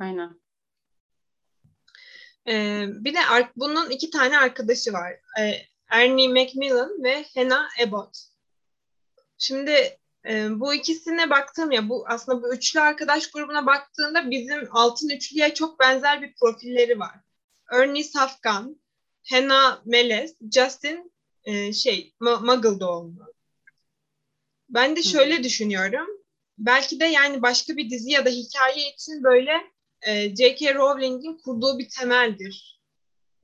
Aynen. 0.00 0.40
Ee, 2.48 2.86
bir 2.88 3.14
de 3.14 3.18
bunun 3.56 3.90
iki 3.90 4.10
tane 4.10 4.38
arkadaşı 4.38 4.92
var. 4.92 5.12
Ee, 5.40 5.52
Ernie 5.88 6.28
Macmillan 6.28 7.04
ve 7.04 7.24
Hannah 7.34 7.68
Abbott. 7.86 8.18
Şimdi 9.38 9.98
e, 10.28 10.60
bu 10.60 10.74
ikisine 10.74 11.30
baktım 11.30 11.72
ya 11.72 11.88
bu 11.88 12.04
aslında 12.08 12.42
bu 12.42 12.54
üçlü 12.54 12.80
arkadaş 12.80 13.30
grubuna 13.30 13.66
baktığında 13.66 14.30
bizim 14.30 14.68
altın 14.70 15.08
üçlüye 15.08 15.54
çok 15.54 15.80
benzer 15.80 16.22
bir 16.22 16.34
profilleri 16.34 16.98
var. 16.98 17.20
Ernie 17.72 18.04
Safkan, 18.04 18.80
Hannah 19.30 19.86
Meles, 19.86 20.34
Justin 20.54 21.12
e, 21.44 21.72
şey 21.72 22.14
Muggle 22.20 22.80
doğumlu. 22.80 23.34
Ben 24.68 24.96
de 24.96 25.02
şöyle 25.02 25.36
hmm. 25.36 25.44
düşünüyorum. 25.44 26.06
Belki 26.58 27.00
de 27.00 27.04
yani 27.04 27.42
başka 27.42 27.76
bir 27.76 27.90
dizi 27.90 28.10
ya 28.10 28.24
da 28.24 28.30
hikaye 28.30 28.92
için 28.94 29.24
böyle 29.24 29.52
e, 30.02 30.36
J.K. 30.36 30.74
Rowling'in 30.74 31.38
kurduğu 31.38 31.78
bir 31.78 31.88
temeldir. 31.88 32.80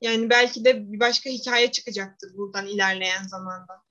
Yani 0.00 0.30
belki 0.30 0.64
de 0.64 0.92
bir 0.92 1.00
başka 1.00 1.30
hikaye 1.30 1.72
çıkacaktır 1.72 2.36
buradan 2.36 2.66
ilerleyen 2.66 3.22
zamanda. 3.22 3.82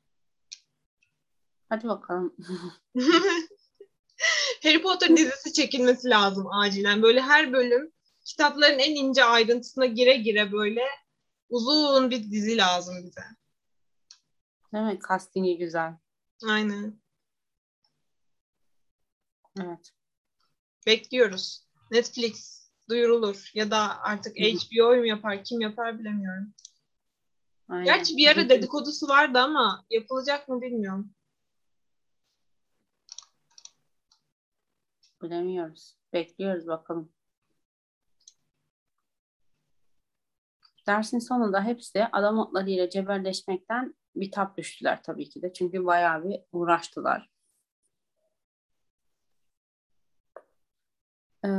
Hadi 1.72 1.88
bakalım. 1.88 2.36
Harry 4.64 4.82
Potter 4.82 5.18
dizisi 5.18 5.54
çekilmesi 5.54 6.10
lazım 6.10 6.48
acilen. 6.52 7.02
Böyle 7.02 7.22
her 7.22 7.54
bölüm 7.54 7.92
kitapların 8.26 8.80
en 8.80 8.96
ince 8.96 9.24
ayrıntısına 9.24 9.86
gire 9.86 10.18
gire 10.18 10.52
böyle 10.52 10.82
uzun 11.50 12.12
bir 12.12 12.32
dizi 12.32 12.58
lazım 12.58 12.96
bize. 13.04 13.22
Değil 14.74 14.84
mi? 14.86 15.00
Castingi 15.10 15.58
güzel. 15.58 15.94
Aynen. 16.50 17.02
Evet. 19.60 19.92
Bekliyoruz. 20.88 21.66
Netflix 21.92 22.68
duyurulur 22.90 23.52
ya 23.54 23.72
da 23.72 24.02
artık 24.04 24.38
HBO 24.38 24.96
mu 24.96 25.06
yapar, 25.06 25.44
kim 25.44 25.62
yapar 25.62 26.00
bilemiyorum. 26.00 26.54
Aynen. 27.70 27.86
Gerçi 27.86 28.18
bir 28.18 28.28
ara 28.28 28.50
dedikodusu 28.50 29.08
vardı 29.08 29.40
ama 29.40 29.86
yapılacak 29.90 30.50
mı 30.50 30.62
bilmiyorum. 30.62 31.14
Bilemiyoruz. 35.22 35.96
Bekliyoruz 36.14 36.68
bakalım. 36.68 37.12
Dersin 40.88 41.20
sonunda 41.20 41.64
hepsi 41.64 42.06
adam 42.06 42.40
otlarıyla 42.40 42.90
cebelleşmekten 42.90 43.96
bir 44.16 44.32
tap 44.32 44.58
düştüler 44.58 45.04
tabii 45.04 45.30
ki 45.30 45.42
de. 45.42 45.54
Çünkü 45.54 45.86
bayağı 45.86 46.24
bir 46.24 46.40
uğraştılar. 46.52 47.30
Ee, 51.44 51.50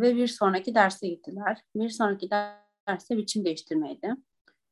ve 0.00 0.16
bir 0.16 0.28
sonraki 0.28 0.74
derse 0.74 1.08
gittiler. 1.08 1.64
Bir 1.74 1.88
sonraki 1.88 2.30
derse 2.30 3.16
biçim 3.16 3.44
değiştirmeydi. 3.44 4.14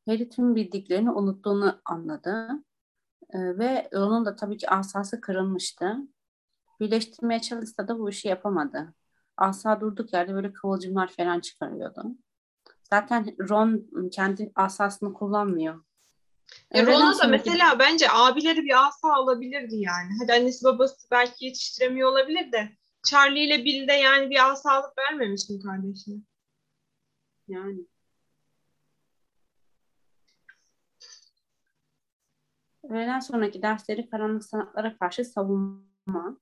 Harry 0.07 0.29
tüm 0.29 0.57
bildiklerini 0.57 1.11
unuttuğunu 1.11 1.81
anladı. 1.85 2.49
Ee, 3.35 3.59
ve 3.59 3.89
onun 3.93 4.25
da 4.27 4.37
tabii 4.37 4.57
ki 4.59 4.71
asası 4.71 5.21
kırılmıştı. 5.21 5.97
Birleştirmeye 6.81 7.41
çalışsa 7.41 7.89
da 7.89 7.99
bu 7.99 8.11
işi 8.11 8.29
yapamadı. 8.29 8.95
Asa 9.37 9.81
durduk 9.81 10.13
yerde 10.13 10.35
böyle 10.35 10.53
kıvılcımlar 10.53 11.09
falan 11.09 11.41
çıkarıyordu. 11.41 12.05
Zaten 12.83 13.37
Ron 13.49 13.91
kendi 14.11 14.53
asasını 14.55 15.13
kullanmıyor. 15.13 15.85
E, 16.71 16.87
Ron'a 16.87 17.19
da 17.19 17.27
mesela 17.27 17.79
bence 17.79 18.07
abileri 18.11 18.63
bir 18.63 18.87
asa 18.87 19.13
alabilirdi 19.13 19.77
yani. 19.77 20.11
Hadi 20.21 20.33
annesi 20.33 20.65
babası 20.65 21.07
belki 21.11 21.45
yetiştiremiyor 21.45 22.11
olabilir 22.11 22.53
de 22.53 22.73
Charlie 23.07 23.45
ile 23.45 23.65
Bill 23.65 23.89
de 23.89 23.93
yani 23.93 24.31
bir 24.31 24.51
asa 24.51 24.73
alıp 24.73 24.99
vermemiş 24.99 25.49
mi 25.49 25.63
kardeşine? 25.63 26.17
Yani. 27.49 27.87
Öğleden 32.83 33.21
sonraki 33.21 33.63
dersleri 33.63 34.11
karanlık 34.11 34.45
sanatlara 34.45 34.99
karşı 34.99 35.25
savunma. 35.25 36.39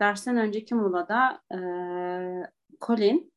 Dersten 0.00 0.36
önceki 0.36 0.74
molada 0.74 1.42
e, 1.54 1.58
Colin 2.80 3.32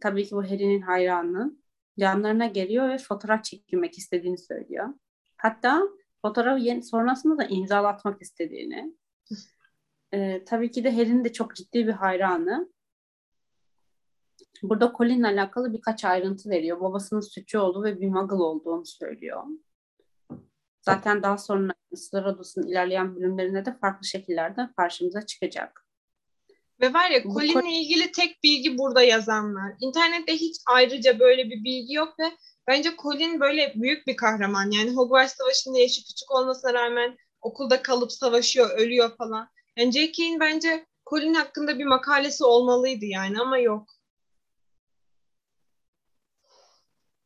tabii 0.00 0.24
ki 0.24 0.34
bu 0.34 0.44
Harry'nin 0.44 0.80
hayranı 0.80 1.56
yanlarına 1.96 2.46
geliyor 2.46 2.88
ve 2.88 2.98
fotoğraf 2.98 3.44
çekilmek 3.44 3.98
istediğini 3.98 4.38
söylüyor. 4.38 4.88
Hatta 5.36 5.82
fotoğrafı 6.22 6.60
yeni, 6.60 6.82
sonrasında 6.82 7.38
da 7.38 7.44
imzalatmak 7.44 8.22
istediğini. 8.22 8.96
E, 10.12 10.44
tabii 10.44 10.70
ki 10.70 10.84
de 10.84 10.96
Harry'nin 10.96 11.24
de 11.24 11.32
çok 11.32 11.56
ciddi 11.56 11.86
bir 11.86 11.92
hayranı. 11.92 12.72
Burada 14.62 14.92
Colin'le 14.96 15.24
alakalı 15.24 15.72
birkaç 15.72 16.04
ayrıntı 16.04 16.50
veriyor. 16.50 16.80
Babasının 16.80 17.20
sütçü 17.20 17.58
olduğu 17.58 17.84
ve 17.84 18.00
bir 18.00 18.08
muggle 18.08 18.34
olduğunu 18.34 18.86
söylüyor. 18.86 19.44
Zaten 20.80 21.22
daha 21.22 21.38
sonra 21.38 21.74
Star 21.96 22.24
Odası'nın 22.24 22.66
ilerleyen 22.66 23.16
bölümlerinde 23.16 23.64
de 23.64 23.78
farklı 23.80 24.06
şekillerde 24.06 24.68
karşımıza 24.76 25.26
çıkacak. 25.26 25.86
Ve 26.80 26.92
var 26.92 27.10
ya 27.10 27.22
Colin'le 27.22 27.70
ilgili 27.70 28.12
tek 28.12 28.42
bilgi 28.42 28.78
burada 28.78 29.02
yazanlar. 29.02 29.74
İnternette 29.80 30.32
hiç 30.32 30.56
ayrıca 30.66 31.18
böyle 31.18 31.44
bir 31.44 31.64
bilgi 31.64 31.94
yok 31.94 32.18
ve 32.20 32.24
bence 32.66 32.90
Colin 33.02 33.40
böyle 33.40 33.72
büyük 33.76 34.06
bir 34.06 34.16
kahraman. 34.16 34.70
Yani 34.70 34.90
Hogwarts 34.90 35.36
Savaşı'nda 35.36 35.78
yaşı 35.78 36.04
küçük 36.04 36.30
olmasına 36.30 36.74
rağmen 36.74 37.16
okulda 37.40 37.82
kalıp 37.82 38.12
savaşıyor, 38.12 38.70
ölüyor 38.78 39.16
falan. 39.16 39.48
Yani 39.76 39.92
J.K.'in 39.92 40.40
bence 40.40 40.86
Colin 41.10 41.34
hakkında 41.34 41.78
bir 41.78 41.84
makalesi 41.84 42.44
olmalıydı 42.44 43.04
yani 43.04 43.40
ama 43.40 43.58
yok. 43.58 43.90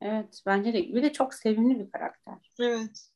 Evet 0.00 0.42
bence 0.46 0.72
de. 0.72 0.78
Bir 0.78 1.02
de 1.02 1.12
çok 1.12 1.34
sevimli 1.34 1.78
bir 1.78 1.90
karakter. 1.90 2.52
Evet. 2.60 3.15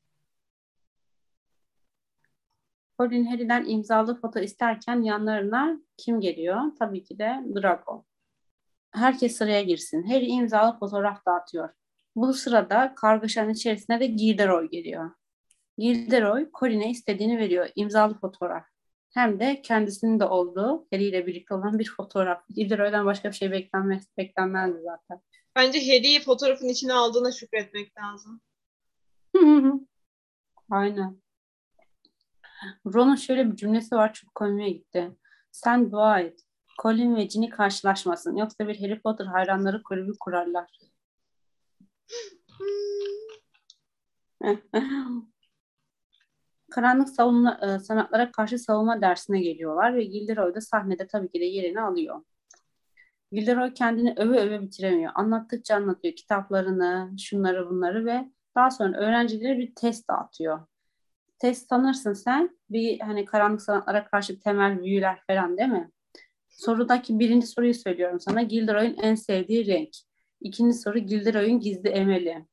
Colin 3.01 3.25
Harry'den 3.25 3.65
imzalı 3.65 4.21
foto 4.21 4.41
isterken 4.41 5.03
yanlarına 5.03 5.81
kim 5.97 6.21
geliyor? 6.21 6.61
Tabii 6.79 7.05
ki 7.05 7.19
de 7.19 7.45
Draco. 7.55 8.05
Herkes 8.91 9.37
sıraya 9.37 9.63
girsin. 9.63 10.03
Harry 10.03 10.27
imzalı 10.27 10.79
fotoğraf 10.79 11.27
dağıtıyor. 11.27 11.69
Bu 12.17 12.33
sırada 12.33 12.95
kargaşanın 12.97 13.51
içerisine 13.51 14.01
de 14.01 14.07
Gilderoy 14.07 14.71
geliyor. 14.71 15.11
Gilderoy 15.79 16.51
Colin'e 16.61 16.91
istediğini 16.91 17.39
veriyor. 17.39 17.69
İmzalı 17.75 18.15
fotoğraf. 18.15 18.65
Hem 19.15 19.41
de 19.41 19.63
kendisinin 19.63 20.21
de 20.21 20.25
olduğu 20.25 20.87
Harry 20.93 21.05
ile 21.05 21.27
birlikte 21.27 21.55
olan 21.55 21.79
bir 21.79 21.91
fotoğraf. 21.97 22.49
Gilderoy'dan 22.49 23.07
başka 23.07 23.29
bir 23.29 23.37
şey 23.37 23.51
beklenmez, 23.51 24.09
beklenmezdi 24.19 24.79
zaten. 24.85 25.23
Bence 25.57 25.79
Harry'i 25.79 26.21
fotoğrafın 26.21 26.69
içine 26.69 26.93
aldığına 26.93 27.33
şükretmek 27.33 27.93
lazım. 27.99 28.41
Aynen. 30.71 31.30
Ron'un 32.95 33.17
şöyle 33.17 33.51
bir 33.51 33.57
cümlesi 33.57 33.95
var 33.95 34.13
çok 34.13 34.35
komiğe 34.35 34.71
gitti. 34.71 35.17
Sen 35.53 35.93
dua 35.93 36.21
et. 36.21 36.41
Colin 36.83 37.17
ve 37.17 37.25
Ginny 37.25 37.49
karşılaşmasın. 37.51 38.37
Yoksa 38.37 38.69
bir 38.69 38.81
Harry 38.81 39.01
Potter 39.01 39.27
hayranları 39.27 39.83
kulübü 39.83 40.13
kurarlar. 40.21 40.71
Karanlık 46.71 47.09
savunma, 47.09 47.61
e, 47.63 47.79
sanatlara 47.79 48.33
karşı 48.33 48.59
savunma 48.59 49.01
dersine 49.01 49.41
geliyorlar 49.41 49.95
ve 49.95 50.05
Gilderoy 50.05 50.55
da 50.55 50.61
sahnede 50.61 51.07
tabii 51.07 51.31
ki 51.31 51.41
de 51.41 51.45
yerini 51.45 51.81
alıyor. 51.81 52.23
Gilderoy 53.33 53.75
kendini 53.75 54.15
öve 54.17 54.41
öve 54.41 54.63
bitiremiyor. 54.63 55.13
Anlattıkça 55.15 55.77
anlatıyor 55.77 56.15
kitaplarını, 56.15 57.11
şunları 57.19 57.71
bunları 57.71 58.07
ve 58.07 58.31
daha 58.55 58.71
sonra 58.71 58.99
öğrencilere 58.99 59.59
bir 59.59 59.75
test 59.75 60.09
dağıtıyor 60.09 60.70
test 61.41 61.69
sanırsın 61.69 62.13
sen 62.13 62.59
bir 62.71 63.01
hani 63.01 63.25
karanlık 63.25 63.63
sanatlara 63.63 64.05
karşı 64.05 64.41
temel 64.41 64.83
büyüler 64.83 65.23
falan 65.27 65.59
değil 65.59 65.69
mi? 65.69 65.91
Sorudaki 66.49 67.19
birinci 67.19 67.47
soruyu 67.47 67.75
söylüyorum 67.75 68.21
sana. 68.21 68.43
Gilderoy'un 68.43 68.97
en 69.03 69.15
sevdiği 69.15 69.67
renk. 69.67 69.91
İkinci 70.41 70.79
soru 70.79 70.99
Gilderoy'un 70.99 71.61
gizli 71.61 71.89
emeli. 71.89 72.47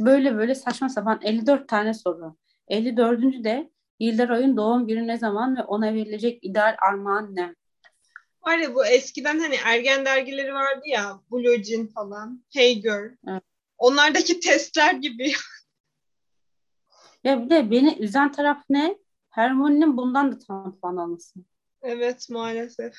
Böyle 0.00 0.36
böyle 0.36 0.54
saçma 0.54 0.88
sapan 0.88 1.20
54 1.22 1.68
tane 1.68 1.94
soru. 1.94 2.36
54. 2.68 3.44
de 3.44 3.70
Yıldıroy'un 4.00 4.56
doğum 4.56 4.86
günü 4.86 5.06
ne 5.06 5.18
zaman 5.18 5.56
ve 5.56 5.62
ona 5.62 5.94
verilecek 5.94 6.38
ideal 6.42 6.76
armağan 6.88 7.36
ne? 7.36 7.54
Var 8.46 8.58
ya 8.58 8.74
bu 8.74 8.86
eskiden 8.86 9.38
hani 9.38 9.56
ergen 9.64 10.04
dergileri 10.04 10.54
vardı 10.54 10.82
ya 10.86 11.20
Blue 11.32 11.64
Jean 11.64 11.86
falan, 11.86 12.44
Hey 12.52 12.80
Girl. 12.80 13.16
Evet. 13.28 13.42
Onlardaki 13.78 14.40
testler 14.40 14.94
gibi. 14.94 15.32
Ya 17.24 17.44
bir 17.44 17.50
de 17.50 17.70
beni 17.70 17.98
üzen 17.98 18.32
taraf 18.32 18.64
ne? 18.68 18.98
Hermione'nin 19.30 19.96
bundan 19.96 20.32
da 20.32 20.38
tam 20.38 20.78
puan 20.80 20.96
alması. 20.96 21.40
evet 21.82 22.26
maalesef. 22.30 22.94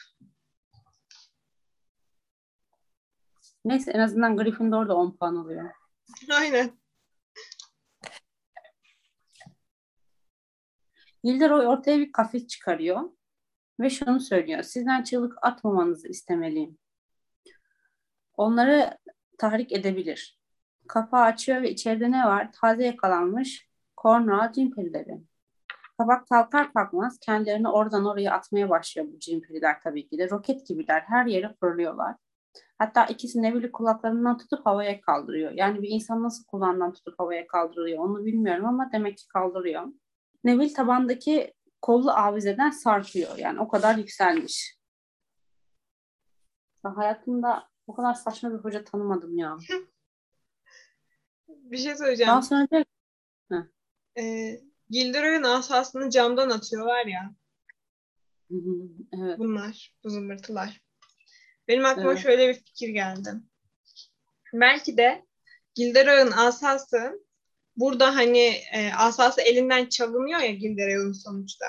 Neyse 3.66 3.92
en 3.92 4.00
azından 4.00 4.38
Gryffindor 4.38 4.90
da 4.90 4.96
10 4.96 5.18
puan 5.18 5.36
alıyor. 5.36 5.72
Aynen. 6.32 6.80
Gilderoy 11.24 11.68
ortaya 11.68 12.00
bir 12.00 12.12
kafes 12.12 12.48
çıkarıyor 12.48 13.10
ve 13.80 13.90
şunu 13.90 14.20
söylüyor. 14.20 14.64
Sizden 14.64 15.04
çığlık 15.04 15.38
atmamanızı 15.42 16.08
istemeliyim. 16.08 16.78
Onları 18.34 18.98
tahrik 19.38 19.72
edebilir. 19.72 20.40
Kapağı 20.88 21.24
açıyor 21.24 21.62
ve 21.62 21.72
içeride 21.72 22.12
ne 22.12 22.26
var? 22.26 22.52
Taze 22.54 22.86
yakalanmış 22.86 23.65
Cornwall 24.06 24.52
cimperileri. 24.52 25.22
Kapak 25.98 26.28
kalkar 26.30 26.74
kalkmaz 26.74 27.20
kendilerini 27.20 27.70
oradan 27.70 28.06
oraya 28.06 28.34
atmaya 28.34 28.70
başlıyor 28.70 29.08
bu 29.14 29.20
cimperiler 29.20 29.82
tabii 29.82 30.08
ki 30.08 30.18
de. 30.18 30.30
Roket 30.30 30.68
gibiler 30.68 31.02
her 31.02 31.26
yere 31.26 31.56
fırlıyorlar. 31.60 32.16
Hatta 32.78 33.06
ikisi 33.06 33.42
Neville'i 33.42 33.72
kulaklarından 33.72 34.38
tutup 34.38 34.66
havaya 34.66 35.02
kaldırıyor. 35.02 35.52
Yani 35.52 35.82
bir 35.82 35.90
insan 35.90 36.24
nasıl 36.24 36.46
kulağından 36.46 36.94
tutup 36.94 37.20
havaya 37.20 37.48
kaldırıyor 37.48 38.04
onu 38.04 38.26
bilmiyorum 38.26 38.66
ama 38.66 38.90
demek 38.92 39.18
ki 39.18 39.28
kaldırıyor. 39.28 39.88
Neville 40.44 40.74
tabandaki 40.74 41.54
kollu 41.82 42.12
avizeden 42.12 42.70
sarkıyor. 42.70 43.38
Yani 43.38 43.60
o 43.60 43.68
kadar 43.68 43.98
yükselmiş. 43.98 44.78
Ben 46.84 46.94
hayatımda 46.94 47.70
o 47.88 47.96
kadar 47.96 48.14
saçma 48.14 48.54
bir 48.54 48.58
hoca 48.58 48.84
tanımadım 48.84 49.38
ya. 49.38 49.58
Bir 51.48 51.78
şey 51.78 51.96
söyleyeceğim. 51.96 52.32
Daha 52.32 52.42
sonra 52.42 52.68
diyor 52.72 52.86
Ee, 54.20 54.60
Gilderoy'un 54.90 55.44
asasını 55.44 56.10
camdan 56.10 56.50
atıyorlar 56.50 57.06
ya. 57.06 57.36
"Hı 58.52 58.56
hı, 58.58 58.88
evet. 59.14 59.40
Bunlar, 59.40 59.94
bu 60.04 60.10
zımbırtılar. 60.10 60.82
Benim 61.68 61.86
aklıma 61.86 62.12
Evet. 62.12 62.24
şöyle 62.24 62.50
bir 62.50 62.54
fikir 62.54 62.90
geldi. 62.90 63.30
Belki 64.54 64.98
de 64.98 65.26
Gilderoy'un 65.76 66.32
asası 66.32 67.26
burada 67.76 68.16
hani 68.16 68.54
e, 68.74 68.92
asası 68.98 69.42
elinden 69.42 69.86
çalınıyor 69.86 70.40
ya 70.40 70.52
Gilderoy'un 70.52 71.12
sonuçta. 71.12 71.66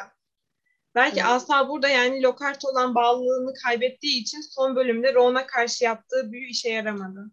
Belki 0.95 1.21
Evet. 1.21 1.29
asa 1.31 1.69
burada 1.69 1.89
yani 1.89 2.23
Lockhart 2.23 2.65
olan 2.65 2.95
bağlılığını 2.95 3.55
kaybettiği 3.65 4.23
için 4.23 4.41
son 4.41 4.77
bölümde 4.77 5.15
Ron'a 5.15 5.47
karşı 5.47 5.85
yaptığı 5.85 6.33
büyü 6.33 6.47
işe 6.49 6.69
yaramadı. 6.71 7.31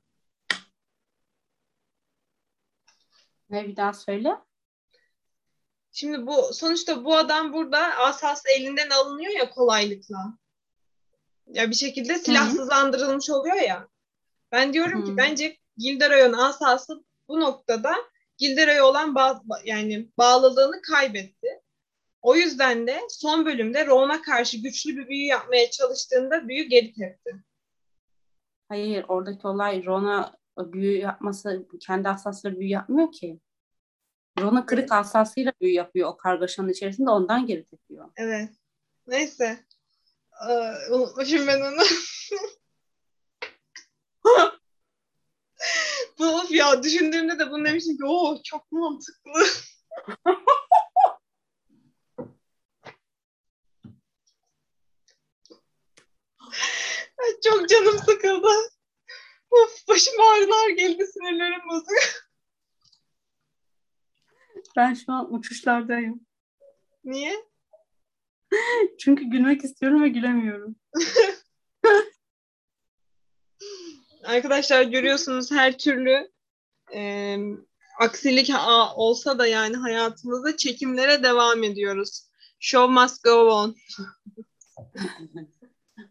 Ne 3.49 3.67
bir 3.67 3.76
daha 3.76 3.93
söyle. 3.93 4.30
Şimdi 5.95 6.27
bu 6.27 6.53
sonuçta 6.53 7.06
bu 7.06 7.15
adam 7.15 7.53
burada 7.53 7.97
asası 7.97 8.49
elinden 8.58 8.89
alınıyor 8.89 9.32
ya 9.32 9.49
kolaylıkla. 9.49 10.38
Ya 11.47 11.69
bir 11.69 11.75
şekilde 11.75 12.17
silahsızlandırılmış 12.17 13.29
oluyor 13.29 13.56
ya. 13.56 13.88
Ben 14.51 14.73
diyorum 14.73 15.01
Hı. 15.01 15.06
ki 15.06 15.17
bence 15.17 15.58
Gilderoy'un 15.77 16.34
asası 16.34 17.03
bu 17.27 17.39
noktada 17.39 17.95
Gilderoy'a 18.38 18.86
olan 18.86 19.10
ba- 19.10 19.47
ba- 19.47 19.62
yani 19.65 20.10
bağlılığını 20.17 20.82
kaybetti. 20.82 21.62
O 22.21 22.36
yüzden 22.36 22.88
de 22.88 23.01
son 23.10 23.45
bölümde 23.45 23.86
Ron'a 23.86 24.21
karşı 24.21 24.58
güçlü 24.58 24.97
bir 24.97 25.08
büyü 25.08 25.25
yapmaya 25.25 25.69
çalıştığında 25.69 26.47
büyü 26.47 26.63
geri 26.63 26.93
tepti. 26.93 27.36
Hayır 28.69 29.06
oradaki 29.08 29.47
olay 29.47 29.86
Ron'a 29.86 30.34
büyü 30.58 30.97
yapması 30.97 31.65
kendi 31.79 32.10
asasıyla 32.10 32.60
büyü 32.60 32.69
yapmıyor 32.69 33.12
ki. 33.12 33.39
Ron'a 34.39 34.65
kırık 34.65 34.91
asasıyla 34.91 35.54
büyü 35.62 35.74
yapıyor 35.74 36.10
o 36.10 36.17
kargaşanın 36.17 36.69
içerisinde 36.69 37.10
ondan 37.10 37.46
geri 37.46 37.65
tepiyor. 37.65 38.10
Evet. 38.17 38.50
Neyse. 39.08 39.65
Ee, 40.50 40.74
unutmuşum 40.91 41.48
ben 41.48 41.62
onu. 41.62 41.82
bu 46.19 46.26
of 46.26 46.52
ya 46.52 46.84
düşündüğümde 46.84 47.39
de 47.39 47.52
bunu 47.52 47.65
demişim 47.65 47.98
ki 47.98 48.06
o 48.06 48.41
çok 48.43 48.72
mantıklı. 48.72 49.32
Çok 57.43 57.69
canım 57.69 57.98
sıkıldı. 57.98 58.48
Of 59.52 59.88
başım 59.88 60.22
ağrılar 60.22 60.69
geldi 60.69 61.08
sinirlerim 61.08 61.69
bozuk. 61.69 62.33
Ben 64.75 64.93
şu 64.93 65.13
an 65.13 65.33
uçuşlardayım. 65.33 66.25
Niye? 67.03 67.33
Çünkü 68.99 69.25
gülmek 69.25 69.63
istiyorum 69.63 70.03
ve 70.03 70.09
gülemiyorum. 70.09 70.75
Arkadaşlar 74.23 74.83
görüyorsunuz 74.83 75.51
her 75.51 75.77
türlü 75.77 76.31
e, 76.95 77.38
aksilik 77.99 78.51
olsa 78.95 79.39
da 79.39 79.47
yani 79.47 79.75
hayatımızda 79.75 80.57
çekimlere 80.57 81.23
devam 81.23 81.63
ediyoruz. 81.63 82.27
Show 82.59 82.93
must 82.93 83.23
go 83.23 83.31
on. 83.31 83.75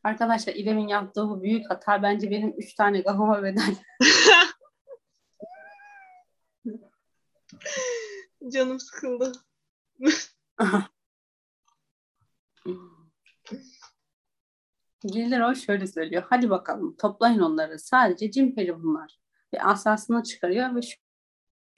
Arkadaşlar 0.04 0.54
İrem'in 0.54 0.88
yaptığı 0.88 1.28
bu 1.28 1.42
büyük 1.42 1.70
hata 1.70 2.02
bence 2.02 2.30
benim 2.30 2.54
üç 2.58 2.74
tane 2.74 3.00
gafama 3.00 3.42
bedel. 3.42 3.76
Canım 8.50 8.80
sıkıldı. 8.80 9.32
Gilderoy 15.12 15.54
şöyle 15.54 15.86
söylüyor. 15.86 16.22
Hadi 16.30 16.50
bakalım 16.50 16.96
toplayın 16.96 17.38
onları. 17.38 17.78
Sadece 17.78 18.30
cimperi 18.30 18.82
bunlar. 18.82 19.18
Ve 19.54 19.62
asasını 19.62 20.22
çıkarıyor 20.22 20.74
ve 20.76 20.80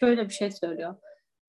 şöyle 0.01 0.25
bir 0.29 0.35
şey 0.35 0.51
söylüyor. 0.51 0.95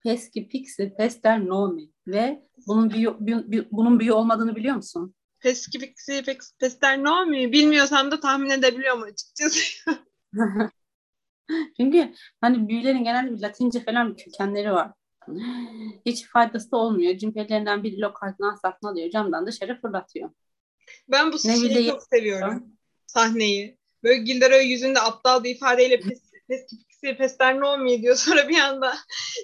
Peski 0.04 0.47
pixi 0.47 0.93
pester 0.97 1.45
nomi. 1.47 1.89
Ve 2.08 2.47
bunun 2.67 2.89
büyü, 2.89 3.10
büyü- 3.19 3.51
büyü- 3.51 3.67
bunun 3.71 3.99
büyü 3.99 4.12
olmadığını 4.12 4.56
biliyor 4.56 4.75
musun? 4.75 5.15
Pes 5.39 5.67
gibi 5.69 5.93
pester 6.60 7.04
no 7.04 7.25
mu? 7.25 7.34
Bilmiyorsam 7.34 8.12
da 8.12 8.19
tahmin 8.19 8.49
edebiliyorum 8.49 9.04
açıkçası. 9.04 9.60
Çünkü 11.78 12.13
hani 12.41 12.67
büyülerin 12.67 13.04
genelde 13.04 13.32
bir 13.36 13.41
Latince 13.41 13.80
falan 13.84 14.13
bir 14.17 14.23
kökenleri 14.23 14.71
var. 14.71 14.91
Hiç 16.05 16.27
faydası 16.27 16.71
da 16.71 16.77
olmuyor. 16.77 17.17
Cimperilerinden 17.17 17.83
biri 17.83 18.01
Lockhart'ın 18.01 18.53
asasını 18.53 18.89
alıyor. 18.89 19.09
Camdan 19.09 19.47
dışarı 19.47 19.81
fırlatıyor. 19.81 20.29
Ben 21.07 21.31
bu 21.31 21.39
şeyi 21.39 21.89
çok 21.89 22.03
seviyorum. 22.13 22.63
Sahneyi. 23.07 23.77
Böyle 24.03 24.17
Gilderoy 24.17 24.65
yüzünde 24.65 24.99
aptal 24.99 25.43
bir 25.43 25.55
ifadeyle 25.55 25.99
pes, 25.99 26.21
pes 26.47 26.65
pes 27.01 27.17
pester 27.17 27.59
no 27.59 27.77
mu 27.77 27.89
diyor. 27.89 28.15
Sonra 28.25 28.49
bir 28.49 28.57
anda 28.57 28.95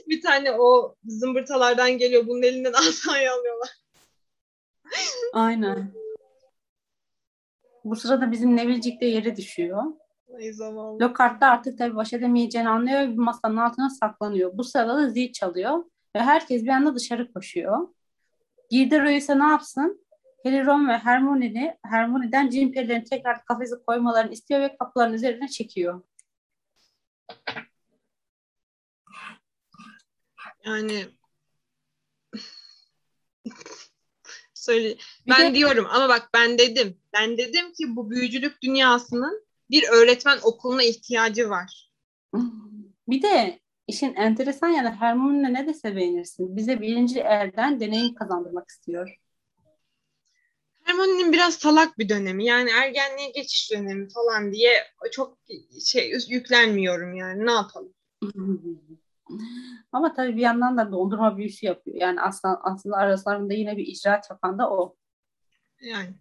bir 0.08 0.22
tane 0.22 0.52
o 0.52 0.96
zımbırtalardan 1.06 1.98
geliyor. 1.98 2.28
Bunun 2.28 2.42
elinden 2.42 2.74
asayı 2.90 3.32
alıyorlar. 3.32 3.70
Aynen. 5.34 5.94
Bu 7.84 7.96
sırada 7.96 8.32
bizim 8.32 8.56
Neville'cik 8.56 9.02
de 9.02 9.06
yere 9.06 9.36
düşüyor. 9.36 9.84
Zavallı. 10.52 11.00
Lockhart 11.00 11.42
da 11.42 11.48
artık 11.48 11.78
tabii 11.78 11.96
baş 11.96 12.14
edemeyeceğini 12.14 12.70
anlıyor 12.70 13.00
ve 13.00 13.12
bir 13.12 13.18
masanın 13.18 13.58
altına 13.58 13.90
saklanıyor. 13.90 14.58
Bu 14.58 14.64
sırada 14.64 14.96
da 14.96 15.10
zil 15.10 15.32
çalıyor 15.32 15.84
ve 16.16 16.20
herkes 16.20 16.64
bir 16.64 16.70
anda 16.70 16.96
dışarı 16.96 17.34
koşuyor. 17.34 17.88
Gilderoy 18.70 19.18
ise 19.18 19.40
ne 19.40 19.48
yapsın? 19.48 20.06
Harry, 20.44 20.66
Ron 20.66 20.88
ve 20.88 20.98
Hermione'ni 20.98 21.78
Hermione'den 21.86 22.50
cin 22.50 22.72
perilerini 22.72 23.04
tekrar 23.04 23.46
kafese 23.46 23.76
koymalarını 23.88 24.32
istiyor 24.32 24.62
ve 24.62 24.78
kapıların 24.78 25.14
üzerine 25.14 25.48
çekiyor. 25.48 26.02
Yani 30.66 31.06
söyle 34.54 34.98
ben 35.30 35.52
de- 35.52 35.56
diyorum 35.56 35.88
ama 35.92 36.10
bak 36.10 36.30
ben 36.34 36.58
dedim. 36.58 36.98
Ben 37.14 37.38
dedim 37.38 37.74
ki 37.74 37.96
bu 37.96 38.10
büyücülük 38.10 38.62
dünyasının 38.62 39.46
bir 39.72 39.84
öğretmen 39.90 40.38
okuluna 40.44 40.84
ihtiyacı 40.84 41.50
var. 41.50 41.92
Bir 43.08 43.22
de 43.22 43.60
işin 43.88 44.14
enteresan 44.14 44.70
yanı 44.70 44.92
Hermione 44.92 45.54
ne 45.54 45.68
dese 45.68 45.96
beğenirsin. 45.96 46.56
Bize 46.58 46.82
birinci 46.82 47.20
elden 47.20 47.80
deneyim 47.80 48.16
kazandırmak 48.16 48.70
istiyor. 48.70 49.18
Hermione'nin 50.84 51.34
biraz 51.34 51.54
salak 51.54 52.00
bir 52.00 52.10
dönemi. 52.10 52.46
Yani 52.46 52.70
ergenliğe 52.70 53.30
geçiş 53.30 53.72
dönemi 53.72 54.10
falan 54.10 54.54
diye 54.54 54.72
çok 55.12 55.38
şey 55.86 56.14
yüklenmiyorum 56.30 57.16
yani. 57.16 57.46
Ne 57.46 57.52
yapalım? 57.52 57.94
Ama 59.92 60.14
tabii 60.14 60.36
bir 60.36 60.42
yandan 60.42 60.78
da 60.78 60.92
dondurma 60.92 61.38
büyüsü 61.38 61.66
yapıyor. 61.66 61.98
Yani 61.98 62.22
aslında, 62.22 62.62
aslında 62.64 62.96
aralarında 62.98 63.54
yine 63.54 63.78
bir 63.78 63.88
icraat 63.88 64.30
yapan 64.30 64.60
da 64.60 64.72
o. 64.72 64.96
Yani. 65.82 66.16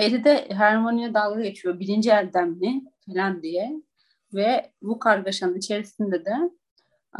Harry 0.00 0.24
de 0.24 0.48
Hermione'ye 0.50 1.14
dalga 1.14 1.42
geçiyor. 1.42 1.80
Birinci 1.80 2.10
elden 2.10 2.48
mi 2.48 2.84
falan 3.06 3.42
diye. 3.42 3.72
Ve 4.34 4.72
bu 4.82 4.98
kargaşanın 4.98 5.58
içerisinde 5.58 6.24
de 6.24 6.34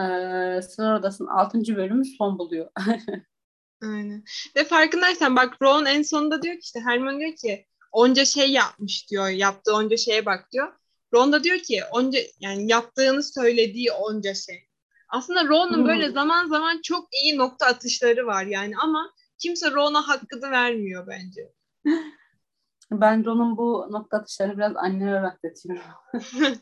e, 0.03 0.63
Sır 0.63 0.93
Odası'nın 0.93 1.29
6. 1.29 1.77
bölümü 1.77 2.05
son 2.05 2.39
buluyor. 2.39 2.71
Aynen. 3.83 4.25
Ve 4.57 4.65
farkındaysan 4.65 5.37
bak 5.37 5.63
Ron 5.63 5.85
en 5.85 6.03
sonunda 6.03 6.43
diyor 6.43 6.55
ki 6.55 6.61
işte 6.63 6.81
Hermione 6.81 7.19
diyor 7.19 7.37
ki 7.37 7.67
onca 7.93 8.25
şey 8.25 8.51
yapmış 8.51 9.11
diyor. 9.11 9.29
Yaptığı 9.29 9.75
onca 9.75 9.97
şeye 9.97 10.27
bak 10.27 10.53
diyor. 10.53 10.73
Ron 11.15 11.33
da 11.33 11.45
diyor 11.45 11.59
ki 11.59 11.81
onca 11.93 12.19
yani 12.41 12.71
yaptığını 12.71 13.23
söylediği 13.23 13.93
onca 13.93 14.35
şey. 14.35 14.67
Aslında 15.09 15.45
Ron'un 15.45 15.77
hmm. 15.77 15.89
böyle 15.89 16.11
zaman 16.11 16.49
zaman 16.49 16.81
çok 16.83 17.15
iyi 17.15 17.39
nokta 17.39 17.67
atışları 17.67 18.27
var 18.27 18.45
yani 18.45 18.75
ama 18.77 19.13
kimse 19.39 19.71
Ron'a 19.71 20.09
hakkını 20.09 20.51
vermiyor 20.51 21.07
bence. 21.07 21.53
Ben 22.91 23.25
Ron'un 23.25 23.57
bu 23.57 23.87
nokta 23.91 24.17
atışlarını 24.17 24.57
biraz 24.57 24.77
anneme 24.77 25.23
bekletiyorum. 25.23 25.83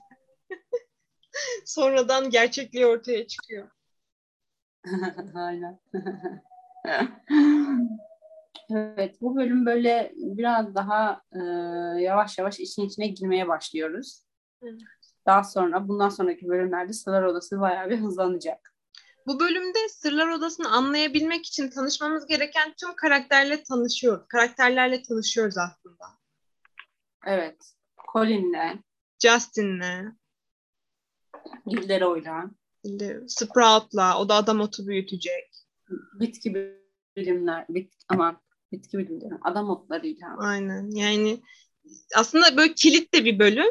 Sonradan 1.66 2.30
gerçekliği 2.30 2.86
ortaya 2.86 3.26
çıkıyor. 3.26 3.68
Aynen. 5.34 5.80
evet, 8.70 9.20
bu 9.20 9.36
bölüm 9.36 9.66
böyle 9.66 10.12
biraz 10.16 10.74
daha 10.74 11.22
e, 11.32 11.38
yavaş 12.02 12.38
yavaş 12.38 12.60
işin 12.60 12.86
içine 12.86 13.06
girmeye 13.06 13.48
başlıyoruz. 13.48 14.22
Evet. 14.62 14.80
Daha 15.26 15.44
sonra, 15.44 15.88
bundan 15.88 16.08
sonraki 16.08 16.48
bölümlerde 16.48 16.92
Sırlar 16.92 17.22
Odası 17.22 17.60
bayağı 17.60 17.90
bir 17.90 18.00
hızlanacak. 18.00 18.74
Bu 19.26 19.40
bölümde 19.40 19.88
Sırlar 19.88 20.28
Odası'nı 20.28 20.68
anlayabilmek 20.68 21.46
için 21.46 21.70
tanışmamız 21.70 22.26
gereken 22.26 22.74
tüm 22.80 22.96
karakterle 22.96 23.62
tanışıyoruz. 23.62 24.28
Karakterlerle 24.28 25.02
tanışıyoruz 25.02 25.58
aslında. 25.58 26.17
Evet. 27.26 27.74
Colin'le. 28.12 28.82
Justin'le. 29.22 30.16
Gilderoy'la. 31.66 32.50
Sprout'la. 33.26 34.18
O 34.20 34.28
da 34.28 34.34
adam 34.34 34.60
otu 34.60 34.86
büyütecek. 34.86 35.50
Bitki 36.20 36.74
bilimler. 37.16 37.66
Bit, 37.68 37.92
ama 38.08 38.40
bitki 38.72 38.98
bilimleri. 38.98 39.34
Adam 39.42 39.70
otlarıyla. 39.70 40.36
Aynen. 40.38 40.90
Yani 40.90 41.42
aslında 42.16 42.56
böyle 42.56 42.74
kilit 42.74 43.14
de 43.14 43.24
bir 43.24 43.38
bölüm. 43.38 43.70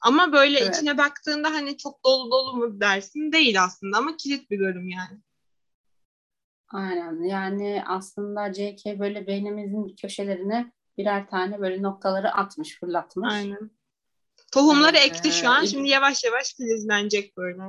Ama 0.00 0.32
böyle 0.32 0.58
evet. 0.58 0.76
içine 0.76 0.98
baktığında 0.98 1.50
hani 1.50 1.76
çok 1.76 2.04
dolu 2.04 2.30
dolu 2.30 2.56
mu 2.56 2.80
dersin 2.80 3.32
değil 3.32 3.62
aslında 3.62 3.98
ama 3.98 4.16
kilit 4.16 4.50
bir 4.50 4.60
bölüm 4.60 4.88
yani. 4.88 5.18
Aynen. 6.68 7.22
Yani 7.22 7.82
aslında 7.86 8.52
JK 8.52 9.00
böyle 9.00 9.26
beynimizin 9.26 9.96
köşelerine 9.96 10.72
birer 10.98 11.28
tane 11.28 11.60
böyle 11.60 11.82
noktaları 11.82 12.32
atmış, 12.32 12.80
fırlatmış. 12.80 13.34
Aynen. 13.34 13.70
Tohumları 14.52 14.96
ee, 14.96 15.00
ekti 15.00 15.32
şu 15.32 15.48
an. 15.50 15.64
Şimdi 15.64 15.88
yavaş 15.88 16.24
yavaş 16.24 16.54
filizlenecek 16.56 17.36
böyle. 17.36 17.62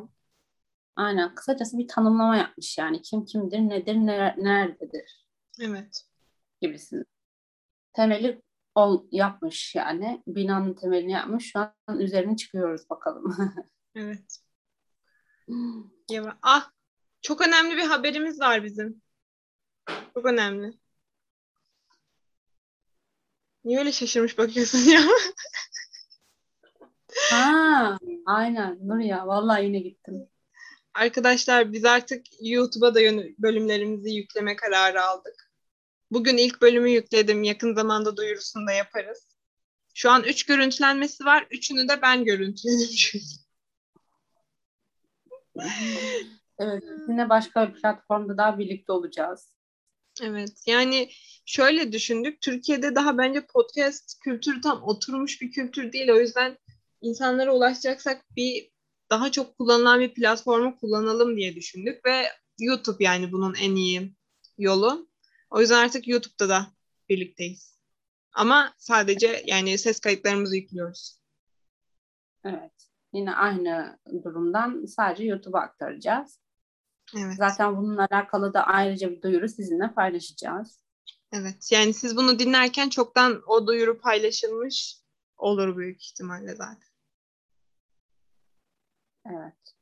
Aynen. 0.95 1.36
Kısacası 1.36 1.78
bir 1.78 1.88
tanımlama 1.88 2.38
yapmış 2.38 2.78
yani. 2.78 3.01
Kim 3.01 3.26
kimdir, 3.26 3.59
nedir, 3.59 3.95
ne, 3.95 4.36
nerededir. 4.38 5.28
Evet. 5.59 6.05
Gibisin. 6.61 7.05
Temeli 7.93 8.41
ol, 8.76 9.05
yapmış 9.11 9.76
yani. 9.76 10.24
Binanın 10.28 10.74
temelini 10.74 11.11
yapmış. 11.11 11.51
Şu 11.51 11.59
an 11.59 11.99
üzerine 11.99 12.38
çıkıyoruz 12.38 12.89
bakalım. 12.89 13.36
evet. 13.95 14.39
Ya, 16.11 16.38
ah 16.41 16.71
çok 17.21 17.47
önemli 17.47 17.78
bir 17.78 17.84
haberimiz 17.84 18.39
var 18.39 18.63
bizim. 18.63 19.01
Çok 20.13 20.26
önemli. 20.26 20.82
Niye 23.66 23.80
öyle 23.80 23.91
şaşırmış 23.91 24.38
bakıyorsun 24.38 24.78
ya? 24.78 25.01
ha, 27.32 27.97
aynen 28.26 28.88
Nur 28.88 28.99
ya. 28.99 29.28
Vallahi 29.28 29.66
yine 29.66 29.80
gittim. 29.80 30.30
Arkadaşlar 30.93 31.74
biz 31.74 31.86
artık 31.86 32.26
YouTube'a 32.41 32.95
da 32.95 32.99
bölümlerimizi 33.38 34.09
yükleme 34.09 34.55
kararı 34.55 35.03
aldık. 35.03 35.51
Bugün 36.11 36.38
ilk 36.38 36.61
bölümü 36.61 36.89
yükledim. 36.89 37.43
Yakın 37.43 37.74
zamanda 37.74 38.18
duyurusunu 38.18 38.68
da 38.68 38.72
yaparız. 38.72 39.28
Şu 39.93 40.11
an 40.11 40.24
üç 40.24 40.45
görüntülenmesi 40.45 41.26
var. 41.26 41.47
Üçünü 41.51 41.88
de 41.88 42.01
ben 42.01 42.26
görüntüledim 42.26 42.95
çünkü. 42.97 43.26
evet, 46.59 46.84
yine 47.07 47.30
başka 47.30 47.70
bir 47.70 47.82
platformda 47.82 48.38
daha 48.38 48.59
birlikte 48.59 48.91
olacağız. 48.91 49.53
Evet, 50.22 50.64
yani 50.66 51.09
şöyle 51.45 51.91
düşündük. 51.91 52.41
Türkiye'de 52.41 52.95
daha 52.95 53.18
bence 53.18 53.45
podcast 53.45 54.20
kültürü 54.20 54.61
tam 54.61 54.84
oturmuş 54.84 55.41
bir 55.41 55.51
kültür 55.51 55.91
değil. 55.91 56.09
O 56.09 56.20
yüzden 56.20 56.57
insanlara 57.01 57.53
ulaşacaksak 57.53 58.26
bir 58.36 58.72
daha 59.09 59.32
çok 59.32 59.57
kullanılan 59.57 59.99
bir 59.99 60.14
platformu 60.14 60.78
kullanalım 60.78 61.38
diye 61.38 61.55
düşündük 61.55 62.05
ve 62.05 62.26
YouTube 62.59 63.03
yani 63.03 63.32
bunun 63.32 63.55
en 63.55 63.76
iyi 63.76 64.14
yolu. 64.57 65.09
O 65.49 65.61
yüzden 65.61 65.86
artık 65.86 66.07
YouTube'da 66.07 66.49
da 66.49 66.68
birlikteyiz. 67.09 67.80
Ama 68.34 68.74
sadece 68.78 69.43
yani 69.45 69.78
ses 69.78 69.99
kayıtlarımızı 69.99 70.55
yüklüyoruz. 70.55 71.20
Evet. 72.43 72.72
Yine 73.14 73.36
aynı 73.36 73.99
durumdan 74.24 74.86
sadece 74.86 75.24
YouTube'a 75.24 75.61
aktaracağız. 75.61 76.39
Evet. 77.18 77.36
Zaten 77.38 77.78
bununla 77.78 78.08
alakalı 78.12 78.54
da 78.54 78.64
ayrıca 78.64 79.12
bir 79.12 79.22
duyuru 79.22 79.49
sizinle 79.49 79.93
paylaşacağız. 79.93 80.84
Evet. 81.32 81.72
Yani 81.72 81.93
siz 81.93 82.16
bunu 82.18 82.39
dinlerken 82.39 82.89
çoktan 82.89 83.41
o 83.47 83.68
duyuru 83.68 84.01
paylaşılmış 84.01 84.97
olur 85.38 85.78
büyük 85.78 86.06
ihtimalle 86.06 86.56
zaten. 86.56 86.93
Evet. 89.26 89.76